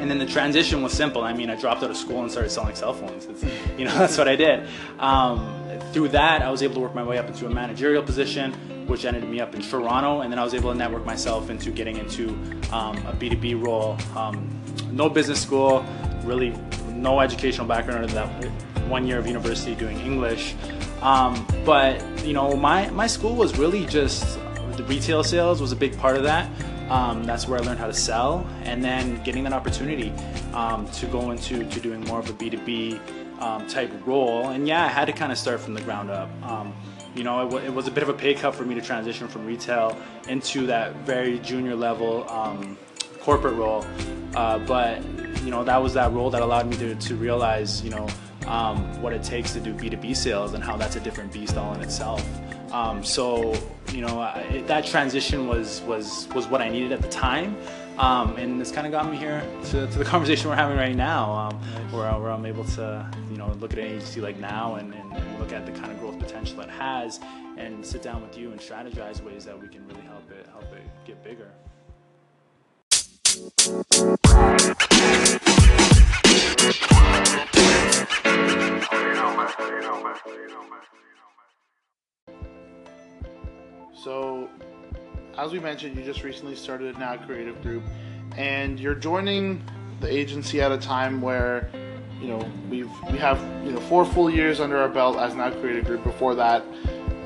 and 0.00 0.10
then 0.10 0.18
the 0.18 0.26
transition 0.26 0.82
was 0.82 0.92
simple. 0.92 1.22
I 1.22 1.32
mean, 1.32 1.50
I 1.50 1.56
dropped 1.56 1.82
out 1.82 1.90
of 1.90 1.96
school 1.96 2.22
and 2.22 2.30
started 2.30 2.50
selling 2.50 2.74
cell 2.74 2.94
phones. 2.94 3.26
It's, 3.26 3.44
you 3.78 3.84
know, 3.84 3.94
that's 3.98 4.18
what 4.18 4.28
I 4.28 4.36
did. 4.36 4.66
Um, 4.98 5.54
through 5.92 6.08
that, 6.08 6.42
I 6.42 6.50
was 6.50 6.62
able 6.62 6.74
to 6.74 6.80
work 6.80 6.94
my 6.94 7.02
way 7.02 7.18
up 7.18 7.28
into 7.28 7.46
a 7.46 7.50
managerial 7.50 8.02
position, 8.02 8.52
which 8.86 9.04
ended 9.04 9.24
me 9.24 9.40
up 9.40 9.54
in 9.54 9.62
Toronto, 9.62 10.20
and 10.20 10.32
then 10.32 10.38
I 10.38 10.44
was 10.44 10.54
able 10.54 10.72
to 10.72 10.78
network 10.78 11.04
myself 11.04 11.50
into 11.50 11.70
getting 11.70 11.96
into 11.96 12.30
um, 12.72 12.96
a 13.06 13.12
B2B 13.18 13.64
role. 13.64 13.96
Um, 14.16 14.48
no 14.90 15.08
business 15.08 15.40
school, 15.40 15.84
really 16.24 16.54
no 16.92 17.20
educational 17.20 17.66
background 17.66 18.04
other 18.04 18.12
than 18.12 18.42
that 18.42 18.88
one 18.88 19.06
year 19.06 19.18
of 19.18 19.26
university 19.26 19.74
doing 19.74 19.98
English. 20.00 20.54
Um, 21.02 21.46
but 21.64 22.02
you 22.24 22.32
know, 22.32 22.56
my 22.56 22.90
my 22.90 23.06
school 23.06 23.36
was 23.36 23.56
really 23.58 23.86
just 23.86 24.38
the 24.76 24.84
retail 24.84 25.22
sales 25.22 25.60
was 25.60 25.72
a 25.72 25.76
big 25.76 25.96
part 25.98 26.16
of 26.16 26.22
that. 26.24 26.50
Um, 26.90 27.24
that's 27.24 27.46
where 27.46 27.60
I 27.60 27.62
learned 27.62 27.78
how 27.78 27.86
to 27.86 27.94
sell, 27.94 28.46
and 28.62 28.82
then 28.82 29.22
getting 29.22 29.44
that 29.44 29.52
opportunity 29.52 30.12
um, 30.54 30.88
to 30.92 31.06
go 31.06 31.30
into 31.30 31.64
to 31.64 31.80
doing 31.80 32.00
more 32.02 32.18
of 32.18 32.28
a 32.30 32.32
B2B 32.32 33.40
um, 33.40 33.66
type 33.66 33.90
role. 34.06 34.48
And 34.48 34.66
yeah, 34.66 34.84
I 34.84 34.88
had 34.88 35.04
to 35.06 35.12
kind 35.12 35.30
of 35.30 35.38
start 35.38 35.60
from 35.60 35.74
the 35.74 35.82
ground 35.82 36.10
up. 36.10 36.30
Um, 36.42 36.74
you 37.14 37.24
know, 37.24 37.56
it, 37.56 37.64
it, 37.64 37.74
was 37.74 37.88
a 37.88 37.90
bit 37.90 38.02
of 38.02 38.08
a 38.08 38.14
pay 38.14 38.34
cut 38.34 38.54
for 38.54 38.64
me 38.64 38.74
to 38.74 38.80
transition 38.80 39.28
from 39.28 39.46
retail 39.46 39.96
into 40.28 40.66
that 40.66 40.94
very 40.96 41.38
junior 41.40 41.74
level 41.74 42.28
um, 42.30 42.78
corporate 43.20 43.54
role. 43.54 43.84
Uh, 44.34 44.58
but 44.60 45.02
you 45.44 45.50
know, 45.50 45.64
that 45.64 45.82
was 45.82 45.94
that 45.94 46.12
role 46.12 46.30
that 46.30 46.42
allowed 46.42 46.66
me 46.66 46.76
to, 46.76 46.94
to 46.94 47.14
realize, 47.16 47.82
you 47.82 47.90
know, 47.90 48.08
um, 48.46 49.00
what 49.02 49.12
it 49.12 49.22
takes 49.22 49.52
to 49.52 49.60
do 49.60 49.74
B2B 49.74 50.16
sales 50.16 50.54
and 50.54 50.62
how 50.62 50.76
that's 50.76 50.96
a 50.96 51.00
different 51.00 51.32
beast 51.32 51.56
all 51.56 51.74
in 51.74 51.80
itself. 51.80 52.24
Um, 52.72 53.02
so 53.02 53.54
you 53.92 54.00
know 54.00 54.22
it, 54.50 54.66
that 54.66 54.84
transition 54.84 55.46
was 55.48 55.80
was 55.82 56.28
was 56.34 56.46
what 56.46 56.60
I 56.60 56.68
needed 56.68 56.92
at 56.92 57.00
the 57.00 57.08
time, 57.08 57.56
um, 57.98 58.36
and 58.36 58.60
it's 58.60 58.70
kind 58.70 58.86
of 58.86 58.92
got 58.92 59.10
me 59.10 59.16
here 59.16 59.42
to, 59.66 59.86
to, 59.86 59.98
the 59.98 60.04
conversation 60.14 60.48
we're 60.50 60.56
having 60.56 60.76
right 60.76 60.94
now, 60.94 61.32
um, 61.32 61.54
where, 61.90 62.12
where, 62.20 62.30
I'm 62.30 62.46
able 62.46 62.64
to 62.64 63.10
you 63.30 63.38
know 63.38 63.50
look 63.54 63.72
at 63.72 63.78
an 63.78 63.86
agency 63.86 64.20
like 64.20 64.38
now 64.38 64.74
and, 64.76 64.92
and, 64.92 65.12
and, 65.16 65.38
look 65.38 65.52
at 65.52 65.64
the 65.66 65.72
kind 65.72 65.90
of 65.90 65.98
growth 65.98 66.18
potential 66.18 66.60
it 66.60 66.70
has, 66.70 67.20
and 67.56 67.84
sit 67.84 68.02
down 68.02 68.20
with 68.22 68.36
you 68.36 68.52
and 68.52 68.60
strategize 68.60 69.22
ways 69.22 69.44
that 69.46 69.58
we 69.60 69.68
can 69.68 69.86
really 69.88 70.02
help 70.02 70.30
it 70.30 70.46
help 70.52 70.70
it 70.74 70.82
get 71.06 71.24
bigger. 71.24 71.50
As 85.48 85.54
we 85.54 85.60
mentioned, 85.60 85.96
you 85.96 86.04
just 86.04 86.24
recently 86.24 86.54
started 86.54 86.94
a 86.94 86.98
Now 86.98 87.16
Creative 87.16 87.58
Group, 87.62 87.82
and 88.36 88.78
you're 88.78 88.94
joining 88.94 89.62
the 90.00 90.14
agency 90.14 90.60
at 90.60 90.70
a 90.70 90.76
time 90.76 91.22
where, 91.22 91.70
you 92.20 92.28
know, 92.28 92.52
we've 92.68 92.90
we 93.10 93.16
have 93.16 93.40
you 93.64 93.72
know 93.72 93.80
four 93.80 94.04
full 94.04 94.28
years 94.28 94.60
under 94.60 94.76
our 94.76 94.90
belt 94.90 95.16
as 95.16 95.34
Now 95.34 95.50
Creative 95.50 95.86
Group. 95.86 96.04
Before 96.04 96.34
that, 96.34 96.60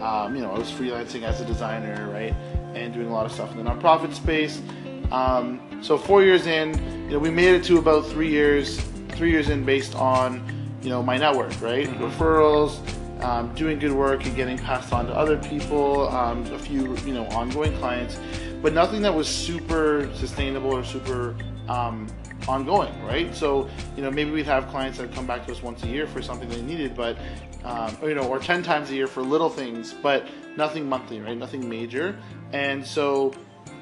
um, 0.00 0.36
you 0.36 0.40
know, 0.40 0.52
I 0.52 0.56
was 0.56 0.70
freelancing 0.70 1.24
as 1.24 1.40
a 1.40 1.44
designer, 1.44 2.12
right, 2.12 2.32
and 2.76 2.94
doing 2.94 3.08
a 3.08 3.12
lot 3.12 3.26
of 3.26 3.32
stuff 3.32 3.50
in 3.50 3.56
the 3.56 3.68
nonprofit 3.68 4.14
space. 4.14 4.62
Um, 5.10 5.80
so 5.82 5.98
four 5.98 6.22
years 6.22 6.46
in, 6.46 6.74
you 7.06 7.14
know, 7.14 7.18
we 7.18 7.30
made 7.30 7.56
it 7.56 7.64
to 7.64 7.78
about 7.78 8.06
three 8.06 8.30
years, 8.30 8.80
three 9.16 9.32
years 9.32 9.48
in 9.48 9.64
based 9.64 9.96
on, 9.96 10.48
you 10.80 10.90
know, 10.90 11.02
my 11.02 11.16
network, 11.16 11.60
right, 11.60 11.88
mm-hmm. 11.88 12.04
referrals 12.04 12.78
um, 13.22 13.54
doing 13.54 13.78
good 13.78 13.92
work 13.92 14.24
and 14.26 14.34
getting 14.34 14.58
passed 14.58 14.92
on 14.92 15.06
to 15.06 15.14
other 15.14 15.38
people, 15.38 16.08
um, 16.08 16.44
a 16.52 16.58
few 16.58 16.96
you 16.98 17.14
know 17.14 17.26
ongoing 17.28 17.76
clients, 17.78 18.18
but 18.60 18.72
nothing 18.72 19.02
that 19.02 19.14
was 19.14 19.28
super 19.28 20.10
sustainable 20.14 20.72
or 20.72 20.84
super 20.84 21.36
um, 21.68 22.06
ongoing, 22.48 22.92
right? 23.04 23.34
So 23.34 23.68
you 23.96 24.02
know 24.02 24.10
maybe 24.10 24.30
we'd 24.30 24.46
have 24.46 24.68
clients 24.68 24.98
that 24.98 25.12
come 25.12 25.26
back 25.26 25.46
to 25.46 25.52
us 25.52 25.62
once 25.62 25.82
a 25.84 25.86
year 25.86 26.06
for 26.06 26.20
something 26.22 26.48
they 26.48 26.62
needed, 26.62 26.96
but 26.96 27.16
um, 27.64 27.96
or, 28.02 28.08
you 28.08 28.14
know 28.14 28.28
or 28.28 28.38
ten 28.38 28.62
times 28.62 28.90
a 28.90 28.94
year 28.94 29.06
for 29.06 29.22
little 29.22 29.50
things, 29.50 29.94
but 30.02 30.26
nothing 30.56 30.88
monthly, 30.88 31.20
right? 31.20 31.36
Nothing 31.36 31.68
major, 31.68 32.16
and 32.52 32.84
so 32.84 33.32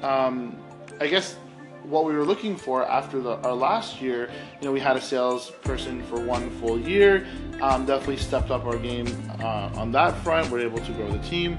um, 0.03 0.55
I 0.99 1.07
guess 1.07 1.35
what 1.83 2.05
we 2.05 2.13
were 2.13 2.25
looking 2.25 2.55
for 2.55 2.85
after 2.85 3.19
the, 3.19 3.37
our 3.37 3.53
last 3.53 4.01
year, 4.01 4.29
you 4.59 4.65
know, 4.65 4.71
we 4.71 4.79
had 4.79 4.97
a 4.97 5.01
salesperson 5.01 6.03
for 6.03 6.19
one 6.19 6.49
full 6.59 6.79
year. 6.79 7.27
Um, 7.61 7.85
definitely 7.85 8.17
stepped 8.17 8.51
up 8.51 8.65
our 8.65 8.77
game 8.77 9.07
uh, 9.39 9.71
on 9.75 9.91
that 9.91 10.17
front. 10.23 10.49
We're 10.49 10.61
able 10.61 10.79
to 10.79 10.91
grow 10.93 11.11
the 11.11 11.19
team, 11.27 11.57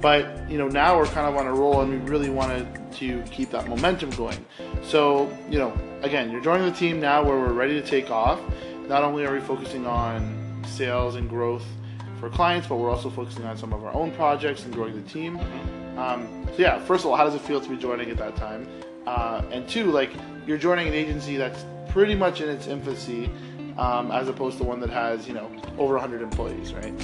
but 0.00 0.48
you 0.48 0.58
know 0.58 0.68
now 0.68 0.96
we're 0.96 1.06
kind 1.06 1.26
of 1.26 1.36
on 1.36 1.46
a 1.46 1.52
roll, 1.52 1.80
and 1.80 1.90
we 1.90 2.10
really 2.10 2.30
wanted 2.30 2.66
to 2.92 3.22
keep 3.22 3.50
that 3.50 3.68
momentum 3.68 4.10
going. 4.10 4.44
So 4.82 5.36
you 5.50 5.58
know, 5.58 5.76
again, 6.02 6.30
you're 6.30 6.40
joining 6.40 6.70
the 6.70 6.76
team 6.76 7.00
now 7.00 7.24
where 7.24 7.36
we're 7.36 7.52
ready 7.52 7.80
to 7.80 7.86
take 7.86 8.10
off. 8.10 8.40
Not 8.86 9.02
only 9.02 9.26
are 9.26 9.32
we 9.32 9.40
focusing 9.40 9.86
on 9.86 10.62
sales 10.66 11.16
and 11.16 11.28
growth 11.28 11.64
for 12.20 12.28
clients, 12.28 12.68
but 12.68 12.76
we're 12.76 12.90
also 12.90 13.10
focusing 13.10 13.44
on 13.44 13.56
some 13.56 13.72
of 13.72 13.84
our 13.84 13.94
own 13.94 14.12
projects 14.12 14.64
and 14.64 14.72
growing 14.72 14.94
the 14.94 15.08
team. 15.10 15.38
Um, 15.96 16.46
so 16.48 16.54
yeah, 16.58 16.78
first 16.84 17.04
of 17.04 17.10
all, 17.10 17.16
how 17.16 17.24
does 17.24 17.34
it 17.34 17.40
feel 17.40 17.60
to 17.60 17.68
be 17.68 17.76
joining 17.76 18.10
at 18.10 18.18
that 18.18 18.36
time? 18.36 18.68
Uh, 19.10 19.42
and 19.50 19.68
two, 19.68 19.86
like 19.86 20.12
you're 20.46 20.56
joining 20.56 20.86
an 20.86 20.94
agency 20.94 21.36
that's 21.36 21.64
pretty 21.88 22.14
much 22.14 22.40
in 22.40 22.48
its 22.48 22.68
infancy, 22.68 23.28
um, 23.76 24.12
as 24.12 24.28
opposed 24.28 24.56
to 24.56 24.62
one 24.62 24.78
that 24.78 24.88
has 24.88 25.26
you 25.26 25.34
know 25.34 25.50
over 25.78 25.94
100 25.94 26.22
employees, 26.22 26.72
right? 26.72 26.94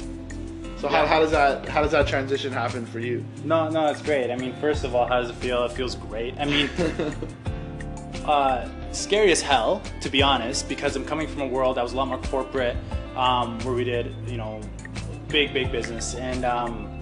So 0.79 0.89
yeah. 0.89 0.99
how, 1.01 1.07
how 1.07 1.19
does 1.19 1.33
that 1.33 1.69
how 1.69 1.83
does 1.83 1.91
that 1.91 2.07
transition 2.07 2.53
happen 2.53 2.87
for 2.87 3.01
you? 3.01 3.25
No, 3.43 3.69
no, 3.69 3.89
it's 3.89 4.03
great. 4.03 4.31
I 4.31 4.37
mean, 4.37 4.55
first 4.61 4.85
of 4.85 4.95
all, 4.95 5.09
how 5.09 5.21
does 5.21 5.31
it 5.31 5.37
feel? 5.37 5.65
It 5.65 5.73
feels 5.73 5.97
great. 5.97 6.39
I 6.39 6.45
mean, 6.45 6.71
uh, 8.25 8.69
scary 8.93 9.33
as 9.33 9.43
hell, 9.43 9.83
to 10.01 10.09
be 10.09 10.23
honest, 10.23 10.69
because 10.69 10.95
I'm 10.95 11.05
coming 11.05 11.27
from 11.27 11.41
a 11.41 11.49
world 11.49 11.77
that 11.77 11.83
was 11.83 11.93
a 11.93 11.97
lot 11.97 12.07
more 12.07 12.19
corporate, 12.19 12.77
um, 13.17 13.59
where 13.65 13.75
we 13.75 13.83
did, 13.83 14.15
you 14.29 14.37
know, 14.37 14.61
big, 15.27 15.53
big 15.53 15.73
business, 15.73 16.15
and 16.15 16.45
um, 16.45 16.96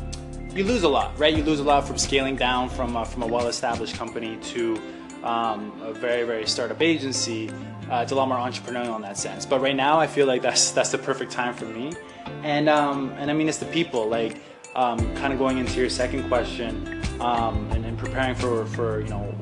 you 0.54 0.64
lose 0.64 0.84
a 0.84 0.88
lot, 0.88 1.18
right? 1.18 1.34
You 1.34 1.42
lose 1.42 1.60
a 1.60 1.64
lot 1.64 1.86
from 1.86 1.98
scaling 1.98 2.36
down 2.36 2.68
from 2.68 2.96
uh, 2.96 3.04
from 3.04 3.22
a 3.22 3.26
well-established 3.26 3.96
company 3.96 4.36
to 4.52 4.80
um, 5.22 5.72
a 5.82 5.92
very, 5.92 6.24
very 6.24 6.46
startup 6.46 6.80
agency. 6.80 7.50
Uh, 7.90 8.00
it's 8.02 8.12
a 8.12 8.14
lot 8.14 8.28
more 8.28 8.38
entrepreneurial 8.38 8.96
in 8.96 9.02
that 9.02 9.18
sense. 9.18 9.44
But 9.44 9.60
right 9.60 9.76
now, 9.76 9.98
I 9.98 10.06
feel 10.06 10.26
like 10.26 10.42
that's 10.42 10.70
that's 10.70 10.90
the 10.90 10.98
perfect 10.98 11.32
time 11.32 11.54
for 11.54 11.66
me, 11.66 11.92
and 12.42 12.68
um, 12.68 13.12
and 13.18 13.30
I 13.30 13.34
mean, 13.34 13.48
it's 13.48 13.58
the 13.58 13.66
people 13.66 14.08
like 14.08 14.36
um, 14.76 14.98
kind 15.16 15.32
of 15.32 15.38
going 15.38 15.58
into 15.58 15.80
your 15.80 15.90
second 15.90 16.28
question 16.28 17.02
um, 17.20 17.68
and, 17.70 17.84
and, 17.84 17.96
preparing 17.96 18.34
for, 18.34 18.66
for 18.66 19.00
you 19.00 19.08
know 19.08 19.34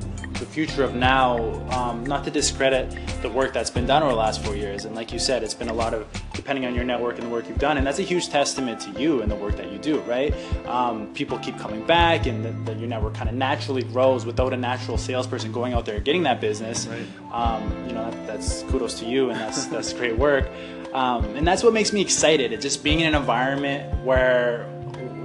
future 0.53 0.83
of 0.83 0.93
now, 0.93 1.37
um, 1.71 2.05
not 2.05 2.23
to 2.23 2.29
discredit 2.31 2.95
the 3.23 3.29
work 3.29 3.53
that's 3.53 3.71
been 3.71 3.87
done 3.87 4.03
over 4.03 4.11
the 4.11 4.17
last 4.17 4.45
four 4.45 4.55
years. 4.55 4.85
And 4.85 4.95
like 4.95 5.11
you 5.11 5.17
said, 5.17 5.41
it's 5.43 5.55
been 5.55 5.69
a 5.69 5.73
lot 5.73 5.95
of 5.95 6.05
depending 6.33 6.65
on 6.65 6.75
your 6.75 6.83
network 6.83 7.17
and 7.17 7.25
the 7.25 7.31
work 7.31 7.49
you've 7.49 7.57
done, 7.57 7.77
and 7.77 7.87
that's 7.87 7.97
a 7.97 8.03
huge 8.03 8.29
testament 8.29 8.79
to 8.81 8.91
you 9.01 9.23
and 9.23 9.31
the 9.31 9.35
work 9.35 9.55
that 9.57 9.71
you 9.71 9.79
do. 9.79 9.99
Right? 10.01 10.31
Um, 10.67 11.11
people 11.15 11.39
keep 11.39 11.57
coming 11.57 11.85
back, 11.87 12.27
and 12.27 12.45
the, 12.45 12.51
the, 12.71 12.79
your 12.79 12.87
network 12.87 13.15
kind 13.15 13.29
of 13.29 13.35
naturally 13.35 13.83
grows 13.83 14.25
without 14.25 14.53
a 14.53 14.57
natural 14.57 14.97
salesperson 14.97 15.51
going 15.51 15.73
out 15.73 15.85
there 15.85 15.99
getting 15.99 16.23
that 16.23 16.39
business. 16.39 16.85
Right. 16.87 17.05
Um, 17.31 17.87
you 17.87 17.93
know, 17.93 18.11
that, 18.11 18.27
that's 18.27 18.61
kudos 18.63 18.99
to 18.99 19.05
you, 19.05 19.31
and 19.31 19.39
that's 19.39 19.65
that's 19.65 19.91
great 19.91 20.17
work. 20.17 20.47
Um, 20.93 21.25
and 21.35 21.47
that's 21.47 21.63
what 21.63 21.73
makes 21.73 21.91
me 21.91 22.01
excited. 22.01 22.53
It's 22.53 22.61
just 22.61 22.83
being 22.83 22.99
in 22.99 23.07
an 23.07 23.15
environment 23.15 24.05
where 24.05 24.67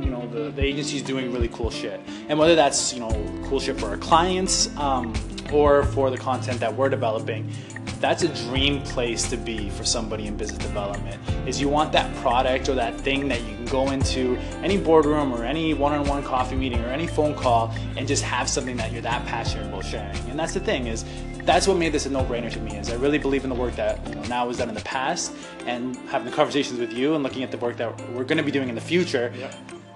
you 0.01 0.11
know 0.11 0.27
the, 0.29 0.51
the 0.51 0.63
agency's 0.63 1.03
doing 1.03 1.33
really 1.33 1.49
cool 1.49 1.71
shit. 1.71 2.01
And 2.29 2.39
whether 2.39 2.55
that's 2.55 2.93
you 2.93 3.01
know 3.01 3.11
cool 3.45 3.61
shit 3.61 3.79
for 3.79 3.87
our 3.87 3.97
clients 3.97 4.75
um, 4.77 5.15
or 5.53 5.85
for 5.85 6.11
the 6.11 6.19
content 6.19 6.61
that 6.61 6.75
we're 6.75 6.89
developing 6.89 7.51
that's 8.01 8.23
a 8.23 8.29
dream 8.49 8.81
place 8.83 9.29
to 9.29 9.37
be 9.37 9.71
for 9.71 9.85
somebody 9.85 10.27
in 10.29 10.37
business 10.37 10.59
development 10.59 11.21
is 11.49 11.61
you 11.61 11.69
want 11.69 11.91
that 11.91 12.15
product 12.17 12.69
or 12.69 12.75
that 12.75 12.99
thing 13.01 13.27
that 13.27 13.41
you 13.43 13.57
can 13.57 13.65
go 13.67 13.91
into 13.91 14.37
any 14.63 14.77
boardroom 14.77 15.33
or 15.33 15.45
any 15.45 15.75
one-on-one 15.75 16.23
coffee 16.23 16.55
meeting 16.55 16.81
or 16.85 16.89
any 16.89 17.09
phone 17.09 17.35
call 17.35 17.75
and 17.97 18.07
just 18.07 18.23
have 18.23 18.49
something 18.49 18.77
that 18.77 18.93
you're 18.93 19.03
that 19.03 19.27
passionate 19.27 19.67
about 19.67 19.85
sharing. 19.85 20.17
And 20.31 20.39
that's 20.39 20.55
the 20.55 20.61
thing 20.61 20.87
is 20.87 21.05
that's 21.43 21.67
what 21.67 21.77
made 21.77 21.93
this 21.93 22.07
a 22.07 22.11
no-brainer 22.11 22.53
to 22.53 22.61
me 22.61 22.77
is 22.77 22.91
i 22.91 22.95
really 22.97 23.17
believe 23.17 23.43
in 23.43 23.49
the 23.49 23.57
work 23.57 23.75
that 23.75 24.07
you 24.07 24.15
know, 24.15 24.23
now 24.25 24.47
was 24.47 24.59
done 24.59 24.69
in 24.69 24.75
the 24.75 24.83
past 24.83 25.33
and 25.65 25.97
having 26.11 26.29
the 26.29 26.37
conversations 26.37 26.79
with 26.79 26.93
you 26.93 27.15
and 27.15 27.23
looking 27.23 27.43
at 27.43 27.51
the 27.51 27.57
work 27.57 27.75
that 27.79 27.99
we're 28.11 28.23
going 28.23 28.37
to 28.37 28.43
be 28.43 28.51
doing 28.51 28.69
in 28.69 28.75
the 28.75 28.81
future 28.83 29.33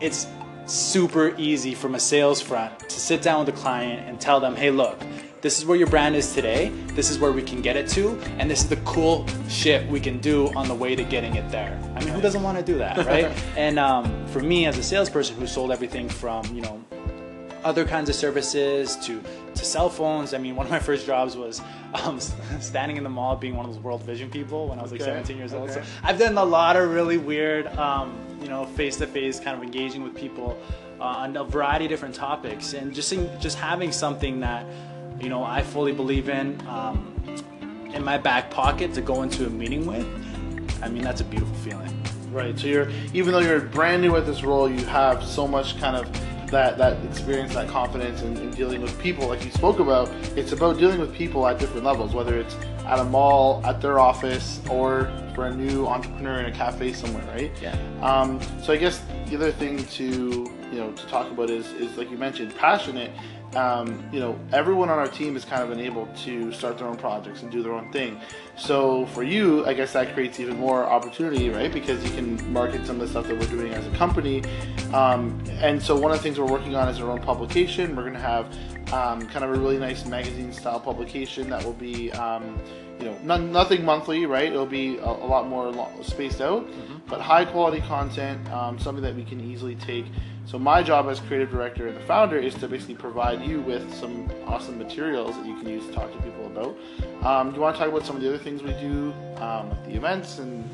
it's 0.02 0.26
super 0.66 1.34
easy 1.38 1.74
from 1.74 1.94
a 1.94 2.00
sales 2.00 2.40
front 2.40 2.78
to 2.80 3.00
sit 3.00 3.22
down 3.22 3.44
with 3.44 3.54
a 3.54 3.58
client 3.58 4.08
and 4.08 4.20
tell 4.20 4.40
them, 4.40 4.56
hey, 4.56 4.70
look, 4.70 4.98
this 5.40 5.58
is 5.58 5.64
where 5.64 5.76
your 5.76 5.88
brand 5.88 6.14
is 6.14 6.34
today, 6.34 6.68
this 6.88 7.10
is 7.10 7.18
where 7.18 7.32
we 7.32 7.42
can 7.42 7.62
get 7.62 7.76
it 7.76 7.88
to, 7.88 8.18
and 8.38 8.50
this 8.50 8.62
is 8.62 8.68
the 8.68 8.76
cool 8.76 9.26
shit 9.48 9.86
we 9.88 10.00
can 10.00 10.18
do 10.18 10.48
on 10.54 10.68
the 10.68 10.74
way 10.74 10.94
to 10.94 11.04
getting 11.04 11.36
it 11.36 11.50
there. 11.50 11.80
I 11.96 12.04
mean, 12.04 12.14
who 12.14 12.20
doesn't 12.20 12.42
want 12.42 12.58
to 12.58 12.64
do 12.64 12.78
that, 12.78 12.96
right? 13.06 13.32
and 13.56 13.78
um, 13.78 14.26
for 14.28 14.40
me, 14.40 14.66
as 14.66 14.78
a 14.78 14.82
salesperson 14.82 15.36
who 15.36 15.46
sold 15.46 15.72
everything 15.72 16.08
from, 16.08 16.44
you 16.54 16.62
know, 16.62 16.82
other 17.64 17.84
kinds 17.84 18.08
of 18.08 18.14
services 18.14 18.96
to 18.96 19.22
to 19.54 19.64
cell 19.64 19.88
phones. 19.88 20.34
I 20.34 20.38
mean, 20.38 20.56
one 20.56 20.66
of 20.66 20.72
my 20.72 20.78
first 20.78 21.06
jobs 21.06 21.36
was 21.36 21.60
um, 21.94 22.18
standing 22.60 22.96
in 22.96 23.04
the 23.04 23.10
mall, 23.10 23.36
being 23.36 23.56
one 23.56 23.66
of 23.66 23.72
those 23.72 23.82
World 23.82 24.02
Vision 24.02 24.30
people 24.30 24.68
when 24.68 24.78
I 24.78 24.82
was 24.82 24.92
like 24.92 25.00
17 25.00 25.36
years 25.36 25.52
old. 25.52 25.70
So 25.70 25.82
I've 26.02 26.18
done 26.18 26.36
a 26.38 26.44
lot 26.44 26.76
of 26.76 26.90
really 26.90 27.18
weird, 27.18 27.66
um, 27.76 28.16
you 28.42 28.48
know, 28.48 28.64
face-to-face 28.64 29.40
kind 29.40 29.56
of 29.56 29.62
engaging 29.62 30.02
with 30.02 30.14
people 30.14 30.58
uh, 31.00 31.04
on 31.04 31.36
a 31.36 31.44
variety 31.44 31.86
of 31.86 31.90
different 31.90 32.14
topics, 32.14 32.74
and 32.74 32.94
just 32.94 33.12
just 33.40 33.58
having 33.58 33.92
something 33.92 34.40
that 34.40 34.66
you 35.20 35.28
know 35.28 35.44
I 35.44 35.62
fully 35.62 35.92
believe 35.92 36.28
in 36.28 36.60
um, 36.68 37.12
in 37.94 38.04
my 38.04 38.18
back 38.18 38.50
pocket 38.50 38.94
to 38.94 39.00
go 39.00 39.22
into 39.22 39.46
a 39.46 39.50
meeting 39.50 39.86
with. 39.86 40.06
I 40.82 40.88
mean, 40.88 41.02
that's 41.02 41.20
a 41.20 41.24
beautiful 41.24 41.54
feeling. 41.56 41.90
Right. 42.30 42.58
So 42.58 42.66
you're 42.66 42.88
even 43.12 43.32
though 43.32 43.40
you're 43.40 43.60
brand 43.60 44.02
new 44.02 44.16
at 44.16 44.26
this 44.26 44.42
role, 44.42 44.68
you 44.68 44.84
have 44.86 45.22
so 45.22 45.46
much 45.46 45.78
kind 45.78 45.96
of 45.96 46.10
that 46.50 46.78
that 46.78 47.04
experience, 47.04 47.54
that 47.54 47.68
confidence 47.68 48.22
in, 48.22 48.36
in, 48.36 48.50
dealing 48.52 48.80
with 48.80 48.98
people, 49.00 49.26
like 49.28 49.44
you 49.44 49.50
spoke 49.50 49.80
about. 49.80 50.08
It's 50.36 50.52
about 50.52 50.78
dealing 50.78 51.00
with 51.00 51.12
people 51.12 51.46
at 51.46 51.58
different 51.58 51.84
levels, 51.84 52.14
whether 52.14 52.38
it's 52.38 52.56
at 52.86 52.98
a 52.98 53.04
mall, 53.04 53.60
at 53.64 53.80
their 53.80 53.98
office, 53.98 54.60
or 54.68 55.10
for 55.34 55.46
a 55.46 55.54
new 55.54 55.86
entrepreneur 55.86 56.40
in 56.40 56.46
a 56.46 56.52
cafe 56.52 56.92
somewhere, 56.92 57.24
right? 57.26 57.50
Yeah. 57.60 57.76
Um, 58.02 58.40
so 58.62 58.72
I 58.72 58.76
guess 58.76 59.02
the 59.26 59.36
other 59.36 59.52
thing 59.52 59.84
to 59.84 60.04
you 60.72 60.78
know 60.78 60.92
to 60.92 61.06
talk 61.06 61.30
about 61.30 61.50
is 61.50 61.66
is 61.72 61.96
like 61.96 62.10
you 62.10 62.18
mentioned, 62.18 62.54
passionate 62.56 63.10
um, 63.54 64.08
you 64.12 64.20
know, 64.20 64.38
everyone 64.52 64.88
on 64.88 64.98
our 64.98 65.08
team 65.08 65.36
is 65.36 65.44
kind 65.44 65.62
of 65.62 65.68
been 65.68 65.80
able 65.80 66.06
to 66.24 66.52
start 66.52 66.78
their 66.78 66.86
own 66.86 66.96
projects 66.96 67.42
and 67.42 67.50
do 67.50 67.62
their 67.62 67.72
own 67.72 67.92
thing. 67.92 68.20
So 68.56 69.06
for 69.06 69.22
you, 69.22 69.64
I 69.66 69.74
guess 69.74 69.92
that 69.92 70.14
creates 70.14 70.40
even 70.40 70.58
more 70.58 70.84
opportunity, 70.84 71.50
right? 71.50 71.72
Because 71.72 72.02
you 72.04 72.10
can 72.10 72.52
market 72.52 72.86
some 72.86 73.00
of 73.00 73.02
the 73.02 73.08
stuff 73.08 73.26
that 73.28 73.38
we're 73.38 73.46
doing 73.46 73.72
as 73.72 73.86
a 73.86 73.90
company. 73.96 74.42
Um, 74.92 75.42
and 75.50 75.82
so 75.82 75.98
one 75.98 76.12
of 76.12 76.18
the 76.18 76.22
things 76.22 76.38
we're 76.38 76.46
working 76.46 76.74
on 76.74 76.88
is 76.88 77.00
our 77.00 77.10
own 77.10 77.20
publication. 77.20 77.94
We're 77.94 78.02
going 78.02 78.14
to 78.14 78.20
have 78.20 78.46
um, 78.92 79.26
kind 79.28 79.44
of 79.44 79.50
a 79.50 79.58
really 79.58 79.78
nice 79.78 80.04
magazine 80.06 80.52
style 80.52 80.80
publication 80.80 81.48
that 81.50 81.64
will 81.64 81.72
be, 81.72 82.12
um, 82.12 82.60
you 82.98 83.06
know, 83.06 83.38
nothing 83.38 83.84
monthly, 83.84 84.26
right? 84.26 84.52
It'll 84.52 84.66
be 84.66 84.98
a, 84.98 85.04
a 85.04 85.26
lot 85.26 85.48
more 85.48 85.72
spaced 86.02 86.40
out, 86.40 86.66
mm-hmm. 86.66 86.98
but 87.06 87.20
high 87.20 87.44
quality 87.44 87.80
content, 87.80 88.50
um, 88.50 88.78
something 88.78 89.02
that 89.02 89.14
we 89.14 89.24
can 89.24 89.40
easily 89.40 89.74
take 89.76 90.06
so 90.44 90.58
my 90.58 90.82
job 90.82 91.08
as 91.08 91.20
creative 91.20 91.50
director 91.50 91.86
and 91.86 91.96
the 91.96 92.02
founder 92.02 92.38
is 92.38 92.54
to 92.54 92.68
basically 92.68 92.96
provide 92.96 93.42
you 93.42 93.60
with 93.60 93.92
some 93.94 94.30
awesome 94.46 94.78
materials 94.78 95.36
that 95.36 95.46
you 95.46 95.56
can 95.56 95.68
use 95.68 95.86
to 95.86 95.92
talk 95.92 96.12
to 96.12 96.22
people 96.22 96.46
about. 96.46 96.76
Um, 97.24 97.50
do 97.50 97.56
you 97.56 97.62
want 97.62 97.76
to 97.76 97.80
talk 97.80 97.88
about 97.88 98.04
some 98.04 98.16
of 98.16 98.22
the 98.22 98.28
other 98.28 98.38
things 98.38 98.62
we 98.62 98.72
do, 98.72 99.12
um, 99.36 99.70
the 99.86 99.94
events 99.94 100.38
and? 100.38 100.68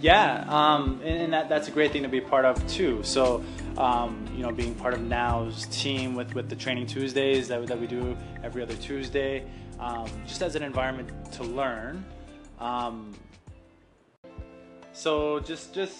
Yeah, 0.00 0.44
um, 0.48 1.00
and, 1.02 1.22
and 1.22 1.32
that, 1.32 1.48
that's 1.48 1.68
a 1.68 1.70
great 1.70 1.92
thing 1.92 2.02
to 2.02 2.08
be 2.08 2.20
part 2.20 2.44
of 2.44 2.66
too. 2.68 3.02
So, 3.02 3.42
um, 3.78 4.28
you 4.36 4.42
know, 4.42 4.52
being 4.52 4.74
part 4.74 4.92
of 4.92 5.00
Now's 5.00 5.66
team 5.66 6.14
with, 6.14 6.34
with 6.34 6.50
the 6.50 6.56
Training 6.56 6.86
Tuesdays 6.86 7.48
that, 7.48 7.66
that 7.66 7.80
we 7.80 7.86
do 7.86 8.14
every 8.42 8.62
other 8.62 8.76
Tuesday, 8.76 9.46
um, 9.80 10.06
just 10.26 10.42
as 10.42 10.56
an 10.56 10.62
environment 10.62 11.10
to 11.32 11.42
learn. 11.42 12.04
Um, 12.58 13.14
so 14.92 15.40
just 15.40 15.74
just 15.74 15.98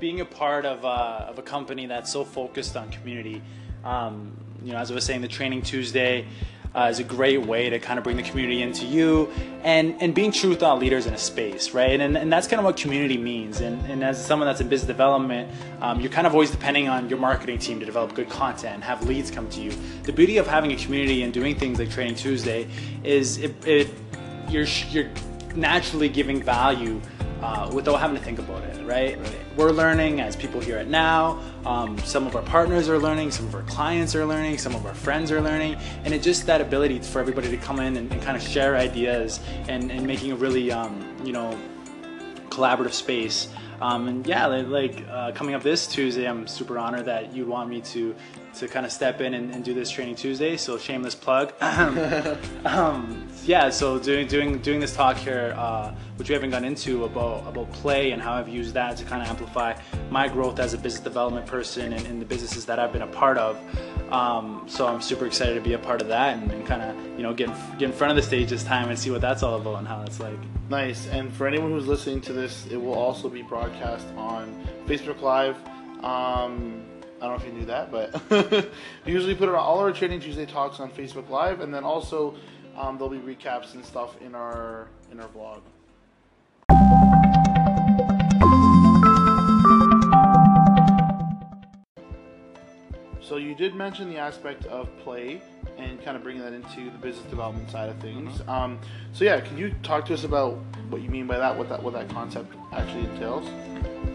being 0.00 0.20
a 0.20 0.24
part 0.24 0.64
of, 0.64 0.84
uh, 0.84 1.26
of 1.28 1.38
a 1.38 1.42
company 1.42 1.86
that's 1.86 2.10
so 2.10 2.24
focused 2.24 2.74
on 2.74 2.90
community, 2.90 3.42
um, 3.84 4.32
you 4.64 4.72
know, 4.72 4.78
as 4.78 4.90
I 4.90 4.94
was 4.94 5.04
saying, 5.04 5.20
the 5.20 5.28
Training 5.28 5.60
Tuesday 5.60 6.26
uh, 6.74 6.88
is 6.90 7.00
a 7.00 7.04
great 7.04 7.44
way 7.44 7.68
to 7.68 7.78
kind 7.78 7.98
of 7.98 8.04
bring 8.04 8.16
the 8.16 8.22
community 8.22 8.62
into 8.62 8.86
you 8.86 9.30
and, 9.62 10.00
and 10.00 10.14
being 10.14 10.32
true 10.32 10.54
thought 10.54 10.78
leaders 10.78 11.06
in 11.06 11.12
a 11.12 11.18
space, 11.18 11.72
right? 11.74 12.00
And, 12.00 12.16
and 12.16 12.32
that's 12.32 12.46
kind 12.46 12.60
of 12.60 12.64
what 12.64 12.76
community 12.76 13.18
means. 13.18 13.60
And, 13.60 13.84
and 13.90 14.02
as 14.02 14.24
someone 14.24 14.46
that's 14.46 14.60
in 14.60 14.68
business 14.68 14.86
development, 14.86 15.50
um, 15.82 16.00
you're 16.00 16.12
kind 16.12 16.26
of 16.26 16.32
always 16.32 16.50
depending 16.50 16.88
on 16.88 17.08
your 17.10 17.18
marketing 17.18 17.58
team 17.58 17.78
to 17.80 17.86
develop 17.86 18.14
good 18.14 18.30
content 18.30 18.76
and 18.76 18.84
have 18.84 19.06
leads 19.06 19.30
come 19.30 19.48
to 19.50 19.60
you. 19.60 19.72
The 20.04 20.12
beauty 20.12 20.38
of 20.38 20.46
having 20.46 20.72
a 20.72 20.76
community 20.76 21.22
and 21.24 21.32
doing 21.32 21.56
things 21.56 21.78
like 21.78 21.90
Training 21.90 22.14
Tuesday 22.14 22.68
is 23.04 23.38
it, 23.38 23.66
it 23.66 23.90
you're, 24.48 24.66
you're 24.90 25.10
naturally 25.54 26.08
giving 26.08 26.42
value 26.42 27.00
uh, 27.42 27.70
without 27.72 27.96
having 27.96 28.16
to 28.16 28.22
think 28.22 28.38
about 28.38 28.62
it, 28.64 28.84
right? 28.84 29.18
right? 29.18 29.38
We're 29.56 29.70
learning 29.70 30.20
as 30.20 30.36
people 30.36 30.60
here 30.60 30.78
at 30.78 30.88
Now. 30.88 31.40
Um, 31.64 31.98
some 32.00 32.26
of 32.26 32.36
our 32.36 32.42
partners 32.42 32.88
are 32.88 32.98
learning, 32.98 33.30
some 33.30 33.46
of 33.46 33.54
our 33.54 33.62
clients 33.62 34.14
are 34.14 34.26
learning, 34.26 34.58
some 34.58 34.74
of 34.74 34.86
our 34.86 34.94
friends 34.94 35.30
are 35.30 35.40
learning, 35.40 35.76
and 36.04 36.14
it's 36.14 36.24
just 36.24 36.46
that 36.46 36.60
ability 36.60 37.00
for 37.00 37.20
everybody 37.20 37.50
to 37.50 37.56
come 37.56 37.80
in 37.80 37.96
and, 37.96 38.10
and 38.12 38.22
kind 38.22 38.36
of 38.36 38.42
share 38.42 38.76
ideas 38.76 39.40
and, 39.68 39.90
and 39.90 40.06
making 40.06 40.32
a 40.32 40.36
really, 40.36 40.70
um, 40.72 41.16
you 41.24 41.32
know, 41.32 41.58
collaborative 42.50 42.92
space. 42.92 43.48
Um, 43.80 44.08
and 44.08 44.26
yeah, 44.26 44.46
like 44.46 45.04
uh, 45.08 45.32
coming 45.32 45.54
up 45.54 45.62
this 45.62 45.86
Tuesday, 45.86 46.28
I'm 46.28 46.46
super 46.46 46.78
honored 46.78 47.06
that 47.06 47.34
you 47.34 47.46
want 47.46 47.70
me 47.70 47.80
to 47.80 48.14
to 48.52 48.66
kind 48.66 48.84
of 48.84 48.90
step 48.90 49.20
in 49.20 49.34
and, 49.34 49.54
and, 49.54 49.64
do 49.64 49.72
this 49.72 49.90
training 49.90 50.16
Tuesday. 50.16 50.56
So 50.56 50.76
shameless 50.76 51.14
plug. 51.14 51.54
um, 52.64 53.28
yeah, 53.44 53.70
so 53.70 53.98
doing 53.98 54.26
doing 54.26 54.58
doing 54.58 54.80
this 54.80 54.94
talk 54.94 55.16
here, 55.16 55.54
uh, 55.56 55.94
which 56.16 56.28
we 56.28 56.34
haven't 56.34 56.50
gone 56.50 56.64
into 56.64 57.04
about 57.04 57.46
about 57.46 57.72
play 57.72 58.10
and 58.10 58.20
how 58.20 58.32
I've 58.32 58.48
used 58.48 58.74
that 58.74 58.96
to 58.98 59.04
kind 59.04 59.22
of 59.22 59.28
amplify 59.28 59.74
my 60.10 60.28
growth 60.28 60.58
as 60.58 60.74
a 60.74 60.78
business 60.78 61.02
development 61.02 61.46
person 61.46 61.92
and 61.92 62.06
in 62.06 62.18
the 62.18 62.26
businesses 62.26 62.66
that 62.66 62.78
I've 62.78 62.92
been 62.92 63.02
a 63.02 63.06
part 63.06 63.38
of. 63.38 63.58
Um, 64.12 64.64
so 64.66 64.86
I'm 64.86 65.00
super 65.00 65.26
excited 65.26 65.54
to 65.54 65.60
be 65.60 65.74
a 65.74 65.78
part 65.78 66.02
of 66.02 66.08
that 66.08 66.36
and, 66.36 66.50
and 66.50 66.66
kind 66.66 66.82
of 66.82 66.96
you 67.16 67.22
know 67.22 67.32
get 67.32 67.48
get 67.78 67.90
in 67.90 67.92
front 67.92 68.10
of 68.10 68.16
the 68.16 68.22
stage 68.22 68.50
this 68.50 68.64
time 68.64 68.88
and 68.88 68.98
see 68.98 69.10
what 69.10 69.20
that's 69.20 69.42
all 69.42 69.60
about 69.60 69.78
and 69.78 69.88
how 69.88 70.02
it's 70.02 70.18
like. 70.18 70.38
Nice. 70.68 71.06
And 71.08 71.32
for 71.32 71.46
anyone 71.46 71.70
who's 71.70 71.86
listening 71.86 72.20
to 72.22 72.32
this, 72.32 72.66
it 72.66 72.76
will 72.76 72.94
also 72.94 73.28
be 73.28 73.42
broadcast 73.42 74.06
on 74.16 74.66
Facebook 74.86 75.20
Live. 75.20 75.56
Um, 76.02 76.84
I 77.20 77.26
don't 77.26 77.30
know 77.30 77.34
if 77.34 77.44
you 77.44 77.52
knew 77.52 77.66
that, 77.66 77.92
but 77.92 78.30
we 79.04 79.12
usually 79.12 79.34
put 79.34 79.48
all 79.50 79.78
our 79.78 79.92
Training 79.92 80.20
Tuesday 80.20 80.46
talks 80.46 80.80
on 80.80 80.90
Facebook 80.90 81.28
Live, 81.28 81.60
and 81.60 81.72
then 81.72 81.84
also 81.84 82.34
um, 82.76 82.96
there'll 82.96 83.10
be 83.10 83.18
recaps 83.18 83.74
and 83.74 83.84
stuff 83.84 84.20
in 84.22 84.34
our 84.34 84.88
in 85.12 85.20
our 85.20 85.28
vlog. 85.28 85.60
So 93.30 93.36
you 93.36 93.54
did 93.54 93.76
mention 93.76 94.10
the 94.10 94.16
aspect 94.16 94.66
of 94.66 94.88
play, 95.04 95.40
and 95.78 96.02
kind 96.02 96.16
of 96.16 96.24
bringing 96.24 96.42
that 96.42 96.52
into 96.52 96.90
the 96.90 96.98
business 96.98 97.24
development 97.26 97.70
side 97.70 97.88
of 97.88 97.96
things. 97.98 98.42
Um, 98.48 98.76
so 99.12 99.24
yeah, 99.24 99.40
can 99.40 99.56
you 99.56 99.72
talk 99.84 100.04
to 100.06 100.14
us 100.14 100.24
about 100.24 100.54
what 100.88 101.00
you 101.00 101.10
mean 101.10 101.28
by 101.28 101.38
that? 101.38 101.56
What 101.56 101.68
that 101.68 101.80
what 101.80 101.92
that 101.92 102.08
concept 102.08 102.52
actually 102.72 103.04
entails? 103.04 103.48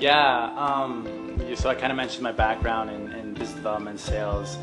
Yeah. 0.01 0.53
Um, 0.57 1.07
so 1.55 1.69
I 1.69 1.75
kind 1.75 1.93
of 1.93 1.95
mentioned 1.95 2.23
my 2.23 2.33
background 2.33 2.89
in, 2.89 3.13
in 3.13 3.33
business 3.33 3.53
development, 3.53 4.01
sales, 4.01 4.57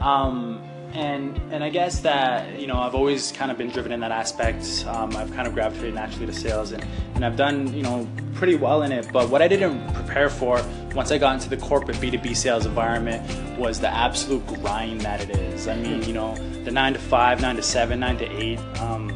um, 0.00 0.60
and 0.94 1.36
and 1.50 1.62
I 1.64 1.70
guess 1.70 2.00
that 2.00 2.60
you 2.60 2.66
know 2.66 2.78
I've 2.78 2.94
always 2.94 3.32
kind 3.32 3.50
of 3.50 3.58
been 3.58 3.68
driven 3.68 3.92
in 3.92 4.00
that 4.00 4.12
aspect. 4.12 4.84
Um, 4.86 5.14
I've 5.16 5.32
kind 5.34 5.46
of 5.46 5.54
gravitated 5.54 5.94
naturally 5.94 6.26
to 6.26 6.32
sales, 6.32 6.72
and 6.72 6.84
and 7.14 7.24
I've 7.24 7.36
done 7.36 7.74
you 7.74 7.82
know 7.82 8.08
pretty 8.34 8.54
well 8.54 8.82
in 8.82 8.92
it. 8.92 9.08
But 9.12 9.28
what 9.28 9.42
I 9.42 9.48
didn't 9.48 9.92
prepare 9.92 10.30
for 10.30 10.64
once 10.94 11.10
I 11.10 11.18
got 11.18 11.34
into 11.34 11.48
the 11.48 11.56
corporate 11.56 11.96
B2B 11.98 12.36
sales 12.36 12.64
environment 12.64 13.58
was 13.58 13.80
the 13.80 13.88
absolute 13.88 14.46
grind 14.46 15.00
that 15.02 15.20
it 15.20 15.30
is. 15.30 15.66
I 15.66 15.76
mean, 15.76 16.02
you 16.04 16.12
know, 16.12 16.34
the 16.64 16.70
nine 16.70 16.92
to 16.92 17.00
five, 17.00 17.40
nine 17.40 17.56
to 17.56 17.62
seven, 17.62 18.00
nine 18.00 18.16
to 18.18 18.40
eight. 18.40 18.58
Um, 18.80 19.10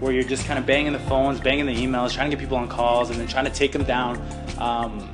where 0.00 0.12
you're 0.12 0.24
just 0.24 0.44
kind 0.46 0.58
of 0.58 0.66
banging 0.66 0.92
the 0.92 0.98
phones, 0.98 1.38
banging 1.38 1.64
the 1.64 1.74
emails, 1.76 2.12
trying 2.12 2.28
to 2.28 2.36
get 2.36 2.40
people 2.40 2.56
on 2.56 2.68
calls, 2.68 3.08
and 3.08 3.20
then 3.20 3.28
trying 3.28 3.44
to 3.44 3.52
take 3.52 3.70
them 3.70 3.84
down 3.84 4.20
um, 4.58 5.08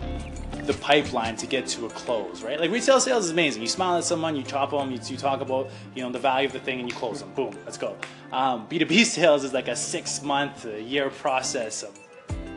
the 0.69 0.75
pipeline 0.75 1.35
to 1.35 1.47
get 1.47 1.67
to 1.67 1.87
a 1.87 1.89
close, 1.89 2.43
right? 2.43 2.61
Like 2.61 2.71
retail 2.71 3.01
sales 3.01 3.25
is 3.25 3.31
amazing. 3.31 3.63
You 3.63 3.69
smile 3.69 3.97
at 3.97 4.05
someone, 4.05 4.37
you 4.37 4.43
chop 4.43 4.71
them, 4.71 4.93
you, 4.93 5.01
you 5.03 5.17
talk 5.17 5.41
about 5.41 5.71
you 5.95 6.03
know 6.03 6.13
the 6.13 6.19
value 6.19 6.47
of 6.47 6.53
the 6.53 6.61
thing, 6.61 6.79
and 6.79 6.89
you 6.89 6.95
close 6.95 7.21
them. 7.21 7.33
Boom, 7.35 7.57
let's 7.65 7.79
go. 7.79 7.97
Um, 8.33 8.69
B2B 8.69 9.05
sales 9.17 9.45
is 9.45 9.53
like 9.53 9.67
a 9.69 9.75
six 9.75 10.23
month, 10.23 10.67
a 10.67 10.81
year 10.81 11.09
process 11.09 11.83
of 11.83 11.99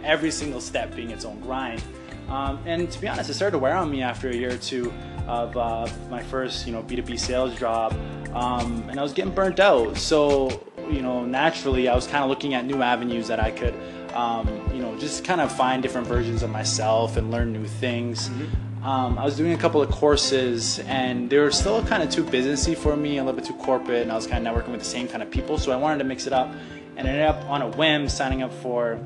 every 0.03 0.29
single 0.29 0.59
step 0.59 0.93
being 0.93 1.09
its 1.09 1.23
own 1.25 1.39
grind. 1.39 1.81
Um, 2.27 2.61
and 2.65 2.91
to 2.91 3.01
be 3.01 3.07
honest, 3.07 3.29
it 3.29 3.33
started 3.33 3.53
to 3.53 3.59
wear 3.59 3.75
on 3.75 3.89
me 3.89 4.01
after 4.01 4.29
a 4.29 4.35
year 4.35 4.53
or 4.53 4.57
two 4.57 4.93
of 5.27 5.55
uh, 5.57 5.87
my 6.09 6.21
first, 6.21 6.65
you 6.65 6.73
know, 6.73 6.83
B2B 6.83 7.19
sales 7.19 7.57
job, 7.57 7.93
um, 8.33 8.85
and 8.89 8.99
I 8.99 9.03
was 9.03 9.13
getting 9.13 9.33
burnt 9.33 9.59
out. 9.59 9.97
So, 9.97 10.63
you 10.89 11.01
know, 11.01 11.25
naturally, 11.25 11.87
I 11.87 11.95
was 11.95 12.07
kind 12.07 12.23
of 12.23 12.29
looking 12.29 12.53
at 12.53 12.65
new 12.65 12.81
avenues 12.81 13.27
that 13.27 13.39
I 13.39 13.51
could, 13.51 13.75
um, 14.13 14.47
you 14.73 14.81
know, 14.81 14.97
just 14.97 15.23
kind 15.23 15.41
of 15.41 15.51
find 15.51 15.81
different 15.81 16.07
versions 16.07 16.43
of 16.43 16.49
myself 16.49 17.17
and 17.17 17.31
learn 17.31 17.53
new 17.53 17.65
things. 17.65 18.29
Mm-hmm. 18.29 18.85
Um, 18.85 19.19
I 19.19 19.25
was 19.25 19.37
doing 19.37 19.53
a 19.53 19.57
couple 19.57 19.81
of 19.81 19.91
courses, 19.91 20.79
and 20.79 21.29
they 21.29 21.37
were 21.37 21.51
still 21.51 21.83
kind 21.85 22.01
of 22.01 22.09
too 22.09 22.23
businessy 22.23 22.75
for 22.75 22.95
me, 22.95 23.17
a 23.17 23.23
little 23.23 23.39
bit 23.39 23.45
too 23.45 23.53
corporate, 23.53 24.01
and 24.01 24.11
I 24.11 24.15
was 24.15 24.25
kind 24.25 24.45
of 24.45 24.53
networking 24.53 24.71
with 24.71 24.79
the 24.79 24.87
same 24.87 25.07
kind 25.07 25.21
of 25.21 25.29
people. 25.29 25.59
So 25.59 25.71
I 25.71 25.75
wanted 25.75 25.99
to 25.99 26.03
mix 26.03 26.25
it 26.25 26.33
up, 26.33 26.51
and 26.97 27.07
I 27.07 27.11
ended 27.11 27.27
up 27.27 27.45
on 27.45 27.61
a 27.61 27.67
whim 27.67 28.09
signing 28.09 28.41
up 28.41 28.51
for 28.51 28.99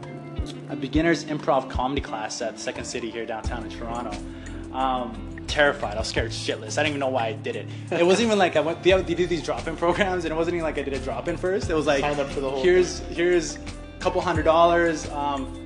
a 0.69 0.75
beginner's 0.75 1.25
improv 1.25 1.69
comedy 1.69 2.01
class 2.01 2.41
at 2.41 2.59
Second 2.59 2.85
City 2.85 3.09
here 3.09 3.25
downtown 3.25 3.63
in 3.63 3.69
Toronto. 3.69 4.17
Um, 4.71 5.34
terrified. 5.47 5.95
I 5.95 5.99
was 5.99 6.07
scared 6.07 6.31
shitless. 6.31 6.77
I 6.77 6.83
didn't 6.83 6.87
even 6.87 6.99
know 6.99 7.09
why 7.09 7.27
I 7.27 7.33
did 7.33 7.55
it. 7.55 7.67
It 7.91 8.05
wasn't 8.05 8.27
even 8.27 8.39
like 8.39 8.55
I 8.55 8.61
went. 8.61 8.83
They, 8.83 9.01
do 9.01 9.27
these 9.27 9.43
drop-in 9.43 9.77
programs, 9.77 10.25
and 10.25 10.33
it 10.33 10.35
wasn't 10.35 10.55
even 10.55 10.63
like 10.63 10.77
I 10.77 10.81
did 10.81 10.93
a 10.93 10.99
drop-in 10.99 11.37
first. 11.37 11.69
It 11.69 11.73
was 11.73 11.85
like 11.85 12.03
here's 12.63 12.99
thing. 12.99 13.15
here's 13.15 13.55
a 13.55 13.59
couple 13.99 14.21
hundred 14.21 14.43
dollars, 14.43 15.09
um, 15.09 15.61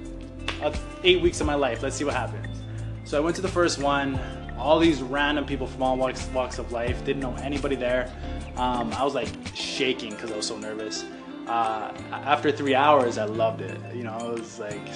eight 1.03 1.21
weeks 1.21 1.41
of 1.41 1.47
my 1.47 1.55
life. 1.55 1.81
Let's 1.83 1.95
see 1.95 2.03
what 2.03 2.13
happens. 2.13 2.61
So 3.05 3.17
I 3.17 3.21
went 3.21 3.35
to 3.37 3.41
the 3.41 3.47
first 3.47 3.79
one. 3.79 4.19
All 4.57 4.77
these 4.77 5.01
random 5.01 5.45
people 5.45 5.67
from 5.67 5.81
all 5.81 5.95
walks, 5.95 6.27
walks 6.27 6.59
of 6.59 6.71
life. 6.71 7.03
Didn't 7.05 7.21
know 7.21 7.35
anybody 7.35 7.75
there. 7.75 8.11
Um, 8.57 8.91
I 8.93 9.03
was 9.03 9.15
like 9.15 9.29
shaking 9.55 10.11
because 10.11 10.31
I 10.31 10.35
was 10.35 10.45
so 10.45 10.57
nervous 10.57 11.05
uh, 11.49 11.91
after 12.11 12.51
three 12.51 12.75
hours, 12.75 13.17
I 13.17 13.25
loved 13.25 13.61
it. 13.61 13.77
You 13.93 14.03
know, 14.03 14.13
I 14.13 14.23
was 14.23 14.59
like 14.59 14.87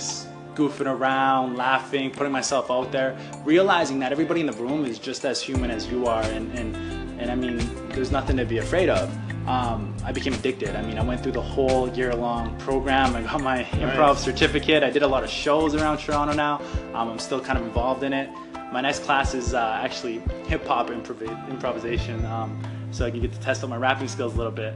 goofing 0.55 0.87
around, 0.87 1.55
laughing, 1.55 2.11
putting 2.11 2.31
myself 2.31 2.69
out 2.69 2.91
there, 2.91 3.17
realizing 3.45 3.99
that 3.99 4.11
everybody 4.11 4.41
in 4.41 4.47
the 4.47 4.53
room 4.53 4.85
is 4.85 4.99
just 4.99 5.25
as 5.25 5.41
human 5.41 5.71
as 5.71 5.87
you 5.87 6.07
are, 6.07 6.23
and 6.23 6.51
and, 6.57 6.75
and 7.19 7.31
I 7.31 7.35
mean, 7.35 7.57
there's 7.89 8.11
nothing 8.11 8.37
to 8.37 8.45
be 8.45 8.57
afraid 8.57 8.89
of. 8.89 9.09
Um, 9.47 9.93
I 10.05 10.13
became 10.13 10.33
addicted. 10.33 10.75
I 10.75 10.81
mean, 10.81 10.97
I 10.97 11.03
went 11.03 11.21
through 11.21 11.33
the 11.33 11.41
whole 11.41 11.89
year-long 11.89 12.57
program. 12.59 13.13
I 13.13 13.23
got 13.23 13.41
my 13.41 13.63
improv 13.63 14.15
certificate. 14.17 14.83
I 14.83 14.89
did 14.89 15.03
a 15.03 15.07
lot 15.07 15.23
of 15.23 15.29
shows 15.29 15.75
around 15.75 15.97
Toronto 15.97 16.33
now. 16.33 16.61
Um, 16.93 17.09
I'm 17.09 17.19
still 17.19 17.41
kind 17.41 17.59
of 17.59 17.65
involved 17.65 18.03
in 18.03 18.13
it. 18.13 18.29
My 18.71 18.79
next 18.79 19.03
class 19.03 19.33
is 19.33 19.53
uh, 19.53 19.79
actually 19.83 20.21
hip 20.47 20.65
hop 20.65 20.87
improv- 20.89 21.49
improvisation, 21.49 22.25
um, 22.25 22.61
so 22.91 23.05
I 23.05 23.11
can 23.11 23.19
get 23.19 23.33
to 23.33 23.39
test 23.39 23.63
out 23.63 23.69
my 23.69 23.77
rapping 23.77 24.07
skills 24.07 24.33
a 24.33 24.37
little 24.37 24.51
bit. 24.51 24.73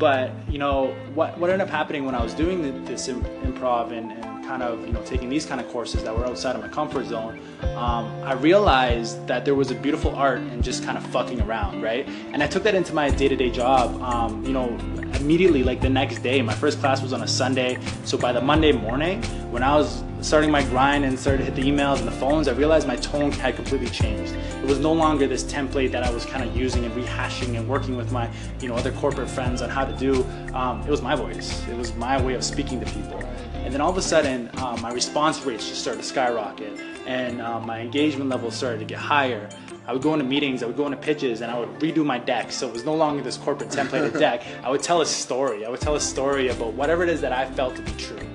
But 0.00 0.32
you 0.48 0.58
know 0.58 0.96
what 1.14 1.38
what 1.38 1.50
ended 1.50 1.68
up 1.68 1.72
happening 1.72 2.06
when 2.06 2.14
I 2.14 2.22
was 2.22 2.32
doing 2.32 2.62
the, 2.62 2.72
this 2.90 3.06
improv 3.06 3.92
and, 3.92 4.10
and, 4.10 4.30
kind 4.50 4.62
of 4.64 4.84
you 4.84 4.92
know 4.92 5.02
taking 5.04 5.28
these 5.28 5.46
kind 5.46 5.60
of 5.60 5.68
courses 5.68 6.02
that 6.02 6.16
were 6.16 6.26
outside 6.26 6.56
of 6.56 6.62
my 6.62 6.66
comfort 6.66 7.06
zone, 7.06 7.38
um, 7.76 8.06
I 8.24 8.32
realized 8.32 9.24
that 9.28 9.44
there 9.44 9.54
was 9.54 9.70
a 9.70 9.76
beautiful 9.76 10.12
art 10.16 10.40
in 10.40 10.60
just 10.60 10.82
kind 10.82 10.98
of 10.98 11.06
fucking 11.06 11.40
around, 11.42 11.82
right? 11.82 12.08
And 12.32 12.42
I 12.42 12.48
took 12.48 12.64
that 12.64 12.74
into 12.74 12.92
my 12.92 13.10
day-to-day 13.10 13.50
job. 13.50 14.02
Um, 14.02 14.44
you 14.44 14.52
know, 14.52 14.76
immediately 15.20 15.62
like 15.62 15.80
the 15.80 15.90
next 15.90 16.24
day, 16.24 16.42
my 16.42 16.54
first 16.54 16.80
class 16.80 17.00
was 17.00 17.12
on 17.12 17.22
a 17.22 17.28
Sunday, 17.28 17.78
so 18.04 18.18
by 18.18 18.32
the 18.32 18.40
Monday 18.40 18.72
morning, 18.72 19.22
when 19.52 19.62
I 19.62 19.76
was 19.76 20.02
starting 20.22 20.50
my 20.50 20.62
grind 20.62 21.04
and 21.04 21.18
started 21.18 21.38
to 21.38 21.44
hit 21.44 21.54
the 21.54 21.62
emails 21.62 21.98
and 21.98 22.06
the 22.06 22.12
phones, 22.12 22.48
I 22.48 22.52
realized 22.52 22.86
my 22.86 22.96
tone 22.96 23.32
had 23.32 23.56
completely 23.56 23.88
changed. 23.88 24.34
It 24.34 24.66
was 24.66 24.78
no 24.78 24.92
longer 24.92 25.26
this 25.26 25.44
template 25.44 25.92
that 25.92 26.02
I 26.02 26.10
was 26.10 26.24
kind 26.24 26.48
of 26.48 26.56
using 26.56 26.84
and 26.84 26.94
rehashing 26.94 27.58
and 27.58 27.68
working 27.68 27.96
with 27.96 28.12
my, 28.12 28.30
you 28.60 28.68
know, 28.68 28.74
other 28.74 28.92
corporate 28.92 29.30
friends 29.30 29.62
on 29.62 29.70
how 29.70 29.84
to 29.84 29.96
do. 29.96 30.24
Um, 30.54 30.82
it 30.82 30.90
was 30.90 31.02
my 31.02 31.14
voice. 31.14 31.66
It 31.68 31.76
was 31.76 31.94
my 31.94 32.20
way 32.20 32.34
of 32.34 32.44
speaking 32.44 32.80
to 32.80 32.86
people. 32.86 33.22
And 33.54 33.74
then 33.74 33.80
all 33.80 33.90
of 33.90 33.96
a 33.96 34.02
sudden, 34.02 34.50
uh, 34.54 34.76
my 34.80 34.92
response 34.92 35.40
rates 35.42 35.68
just 35.68 35.82
started 35.82 36.02
to 36.02 36.08
skyrocket, 36.08 36.78
and 37.06 37.40
uh, 37.40 37.60
my 37.60 37.80
engagement 37.80 38.30
levels 38.30 38.54
started 38.56 38.78
to 38.78 38.84
get 38.84 38.98
higher. 38.98 39.48
I 39.86 39.92
would 39.92 40.02
go 40.02 40.12
into 40.12 40.24
meetings, 40.24 40.62
I 40.62 40.66
would 40.66 40.76
go 40.76 40.86
into 40.86 40.98
pitches, 40.98 41.40
and 41.40 41.50
I 41.50 41.58
would 41.58 41.68
redo 41.78 42.04
my 42.04 42.18
deck. 42.18 42.52
So 42.52 42.68
it 42.68 42.72
was 42.72 42.84
no 42.84 42.94
longer 42.94 43.22
this 43.22 43.36
corporate 43.36 43.70
templated 43.70 44.18
deck. 44.18 44.42
I 44.62 44.70
would 44.70 44.82
tell 44.82 45.00
a 45.00 45.06
story. 45.06 45.66
I 45.66 45.68
would 45.68 45.80
tell 45.80 45.94
a 45.94 46.00
story 46.00 46.48
about 46.48 46.74
whatever 46.74 47.02
it 47.02 47.08
is 47.08 47.20
that 47.20 47.32
I 47.32 47.50
felt 47.50 47.76
to 47.76 47.82
be 47.82 47.92
true. 47.92 48.29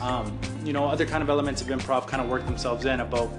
Um, 0.00 0.38
you 0.64 0.72
know, 0.72 0.86
other 0.86 1.06
kind 1.06 1.22
of 1.22 1.28
elements 1.28 1.60
of 1.60 1.68
improv 1.68 2.06
kind 2.06 2.22
of 2.22 2.28
work 2.28 2.44
themselves 2.46 2.84
in 2.84 3.00
about 3.00 3.30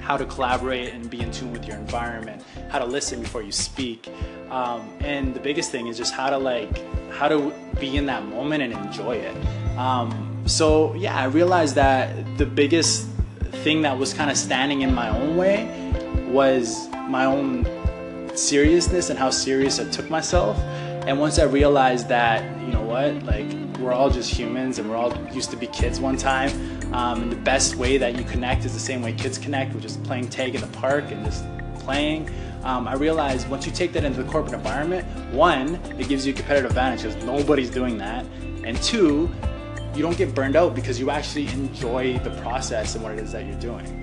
how 0.00 0.16
to 0.16 0.24
collaborate 0.24 0.94
and 0.94 1.08
be 1.10 1.20
in 1.20 1.30
tune 1.30 1.52
with 1.52 1.66
your 1.66 1.76
environment, 1.76 2.42
how 2.70 2.78
to 2.78 2.86
listen 2.86 3.20
before 3.20 3.42
you 3.42 3.52
speak, 3.52 4.08
um, 4.50 4.88
and 5.00 5.34
the 5.34 5.40
biggest 5.40 5.70
thing 5.70 5.86
is 5.86 5.96
just 5.96 6.14
how 6.14 6.30
to 6.30 6.38
like 6.38 6.82
how 7.10 7.28
to 7.28 7.52
be 7.78 7.96
in 7.96 8.06
that 8.06 8.24
moment 8.26 8.62
and 8.62 8.72
enjoy 8.72 9.16
it. 9.16 9.36
Um, 9.76 10.42
so 10.46 10.94
yeah, 10.94 11.16
I 11.16 11.24
realized 11.24 11.74
that 11.74 12.38
the 12.38 12.46
biggest 12.46 13.06
thing 13.62 13.82
that 13.82 13.98
was 13.98 14.14
kind 14.14 14.30
of 14.30 14.36
standing 14.36 14.80
in 14.82 14.94
my 14.94 15.10
own 15.10 15.36
way 15.36 15.68
was 16.28 16.88
my 17.08 17.24
own 17.24 17.66
seriousness 18.34 19.10
and 19.10 19.18
how 19.18 19.30
serious 19.30 19.78
I 19.78 19.88
took 19.90 20.08
myself. 20.08 20.56
And 21.06 21.18
once 21.18 21.38
I 21.38 21.44
realized 21.44 22.08
that, 22.08 22.42
you 22.60 22.68
know 22.68 22.82
what, 22.82 23.22
like 23.24 23.50
we're 23.80 23.92
all 23.92 24.10
just 24.10 24.30
humans 24.30 24.78
and 24.78 24.88
we're 24.88 24.96
all 24.96 25.16
used 25.32 25.50
to 25.50 25.56
be 25.56 25.66
kids 25.68 26.00
one 26.00 26.16
time. 26.16 26.50
Um, 26.92 27.22
and 27.22 27.32
the 27.32 27.36
best 27.36 27.76
way 27.76 27.96
that 27.96 28.16
you 28.16 28.24
connect 28.24 28.64
is 28.64 28.74
the 28.74 28.80
same 28.80 29.02
way 29.02 29.12
kids 29.12 29.38
connect, 29.38 29.74
which 29.74 29.84
is 29.84 29.96
playing 29.98 30.28
tag 30.28 30.54
in 30.54 30.60
the 30.60 30.66
park 30.78 31.10
and 31.10 31.24
just 31.24 31.44
playing. 31.78 32.30
Um, 32.62 32.86
I 32.86 32.94
realized 32.94 33.48
once 33.48 33.64
you 33.64 33.72
take 33.72 33.92
that 33.94 34.04
into 34.04 34.22
the 34.22 34.30
corporate 34.30 34.54
environment, 34.54 35.06
one, 35.32 35.76
it 35.98 36.08
gives 36.08 36.26
you 36.26 36.32
a 36.34 36.36
competitive 36.36 36.70
advantage 36.70 37.02
because 37.02 37.24
nobody's 37.24 37.70
doing 37.70 37.96
that. 37.98 38.26
And 38.64 38.76
two, 38.82 39.30
you 39.94 40.02
don't 40.02 40.16
get 40.16 40.34
burned 40.34 40.56
out 40.56 40.74
because 40.74 41.00
you 41.00 41.10
actually 41.10 41.48
enjoy 41.48 42.18
the 42.18 42.30
process 42.42 42.94
and 42.94 43.02
what 43.02 43.12
it 43.12 43.18
is 43.18 43.32
that 43.32 43.46
you're 43.46 43.58
doing. 43.58 43.99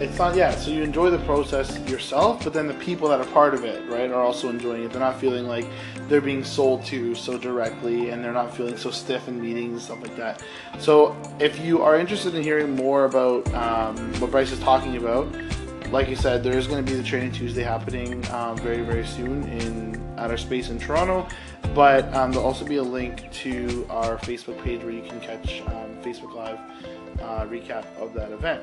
It's 0.00 0.18
not 0.18 0.34
yeah. 0.34 0.50
So 0.56 0.72
you 0.72 0.82
enjoy 0.82 1.10
the 1.10 1.20
process 1.20 1.78
yourself, 1.88 2.42
but 2.42 2.52
then 2.52 2.66
the 2.66 2.74
people 2.74 3.08
that 3.10 3.20
are 3.20 3.26
part 3.26 3.54
of 3.54 3.64
it, 3.64 3.88
right, 3.88 4.10
are 4.10 4.22
also 4.22 4.48
enjoying 4.48 4.82
it. 4.82 4.90
They're 4.90 4.98
not 4.98 5.20
feeling 5.20 5.46
like 5.46 5.66
they're 6.08 6.20
being 6.20 6.42
sold 6.42 6.84
to 6.86 7.14
so 7.14 7.38
directly, 7.38 8.10
and 8.10 8.22
they're 8.22 8.32
not 8.32 8.54
feeling 8.54 8.76
so 8.76 8.90
stiff 8.90 9.28
in 9.28 9.40
meetings 9.40 9.72
and 9.72 9.82
stuff 9.82 10.02
like 10.02 10.16
that. 10.16 10.42
So 10.80 11.16
if 11.38 11.60
you 11.60 11.80
are 11.80 11.96
interested 11.96 12.34
in 12.34 12.42
hearing 12.42 12.74
more 12.74 13.04
about 13.04 13.46
um, 13.54 13.96
what 14.20 14.32
Bryce 14.32 14.50
is 14.50 14.58
talking 14.58 14.96
about, 14.96 15.28
like 15.92 16.08
you 16.08 16.16
said, 16.16 16.42
there 16.42 16.58
is 16.58 16.66
going 16.66 16.84
to 16.84 16.90
be 16.90 16.98
the 16.98 17.04
Training 17.04 17.30
Tuesday 17.30 17.62
happening 17.62 18.28
um, 18.32 18.58
very 18.58 18.82
very 18.82 19.06
soon 19.06 19.44
in 19.44 20.02
at 20.18 20.28
our 20.28 20.36
space 20.36 20.70
in 20.70 20.78
Toronto. 20.80 21.28
But 21.72 22.12
um, 22.14 22.32
there'll 22.32 22.46
also 22.46 22.64
be 22.64 22.76
a 22.76 22.82
link 22.82 23.30
to 23.32 23.86
our 23.90 24.16
Facebook 24.18 24.60
page 24.64 24.82
where 24.82 24.92
you 24.92 25.02
can 25.02 25.20
catch 25.20 25.60
um, 25.68 25.96
Facebook 26.02 26.34
Live 26.34 26.58
uh, 27.20 27.46
recap 27.46 27.84
of 28.00 28.12
that 28.14 28.32
event. 28.32 28.60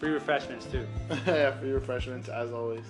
Free 0.00 0.10
refreshments 0.12 0.64
too. 0.64 0.86
yeah, 1.26 1.50
free 1.58 1.72
refreshments 1.72 2.30
as 2.30 2.52
always. 2.52 2.84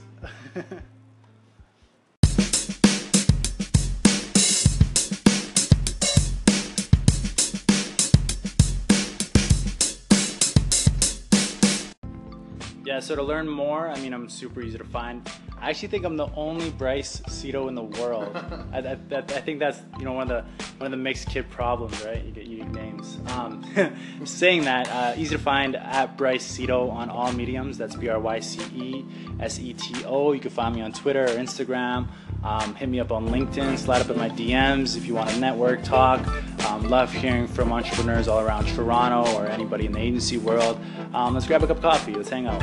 yeah, 12.85 13.01
so 13.01 13.17
to 13.17 13.23
learn 13.25 13.49
more, 13.49 13.91
I 13.91 13.99
mean, 13.99 14.15
I'm 14.15 14.29
super 14.29 14.63
easy 14.63 14.79
to 14.79 14.85
find. 14.85 15.29
I 15.61 15.69
actually 15.69 15.89
think 15.89 16.07
I'm 16.07 16.17
the 16.17 16.29
only 16.37 16.71
Bryce 16.71 17.21
Seto 17.29 17.69
in 17.69 17.75
the 17.75 17.83
world. 17.83 18.35
I, 18.73 18.79
I, 18.79 18.99
I, 19.13 19.41
think 19.41 19.59
that's 19.59 19.79
you 19.99 20.07
know 20.07 20.13
one 20.13 20.31
of 20.31 20.45
the 20.45 20.65
one 20.79 20.87
of 20.87 20.91
the 20.91 20.97
mixed 20.97 21.29
kid 21.29 21.51
problems, 21.51 22.03
right? 22.03 22.25
You 22.25 22.33
get 22.33 22.47
unique 22.47 22.71
names. 22.71 23.19
Um, 23.27 23.63
I'm 23.77 24.25
saying 24.27 24.65
that, 24.65 24.89
uh, 24.89 25.15
easy 25.19 25.37
to 25.37 25.43
find 25.43 25.77
at 25.77 26.17
Bryce 26.17 26.47
Seto 26.59 26.91
on 26.91 27.11
all 27.11 27.31
mediums. 27.33 27.77
That's 27.77 27.95
B 27.95 28.09
R 28.09 28.19
Y 28.19 28.41
C 28.41 28.61
E 28.75 29.05
S 29.39 29.59
E 29.59 29.75
T 29.75 30.03
O. 30.07 30.33
You 30.33 30.41
can 30.41 30.51
find 30.51 30.75
me 30.75 30.81
on 30.81 30.93
Twitter 30.93 31.25
or 31.25 31.29
Instagram. 31.29 32.09
Um, 32.43 32.75
hit 32.75 32.89
me 32.89 33.01
up 33.01 33.13
on 33.13 33.29
LinkedIn, 33.29 33.77
slide 33.77 34.01
up 34.01 34.09
in 34.09 34.17
my 34.17 34.31
DMs 34.31 34.97
if 34.97 35.05
you 35.07 35.15
want 35.15 35.29
to 35.29 35.39
network, 35.39 35.83
talk. 35.83 36.27
Um, 36.67 36.89
love 36.89 37.13
hearing 37.13 37.47
from 37.47 37.71
entrepreneurs 37.71 38.29
all 38.29 38.41
around 38.41 38.67
Toronto 38.69 39.31
or 39.35 39.47
anybody 39.47 39.85
in 39.85 39.93
the 39.93 40.01
agency 40.01 40.39
world. 40.39 40.81
Um, 41.13 41.35
let's 41.35 41.47
grab 41.47 41.63
a 41.63 41.67
cup 41.67 41.77
of 41.77 41.83
coffee. 41.83 42.15
Let's 42.15 42.31
hang 42.31 42.47
out. 42.47 42.63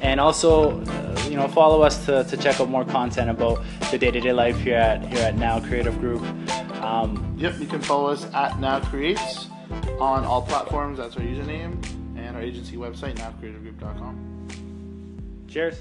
And 0.00 0.18
also, 0.18 0.82
you 1.30 1.36
know, 1.36 1.48
follow 1.48 1.82
us 1.82 2.04
to, 2.06 2.24
to 2.24 2.36
check 2.36 2.60
out 2.60 2.68
more 2.68 2.84
content 2.84 3.30
about 3.30 3.62
the 3.90 3.98
day-to-day 3.98 4.32
life 4.32 4.58
here 4.60 4.76
at 4.76 5.04
here 5.06 5.24
at 5.24 5.36
Now 5.36 5.60
Creative 5.60 5.98
Group. 6.00 6.22
Um, 6.82 7.34
Yep, 7.38 7.60
you 7.60 7.66
can 7.66 7.80
follow 7.82 8.10
us 8.10 8.24
at 8.32 8.58
Now 8.60 8.80
Creates 8.80 9.48
on 10.00 10.24
all 10.24 10.42
platforms. 10.42 10.98
That's 10.98 11.16
our 11.16 11.22
username 11.22 11.84
and 12.16 12.36
our 12.36 12.42
agency 12.42 12.76
website, 12.76 13.16
nowcreativegroup.com. 13.16 15.46
cheers. 15.48 15.78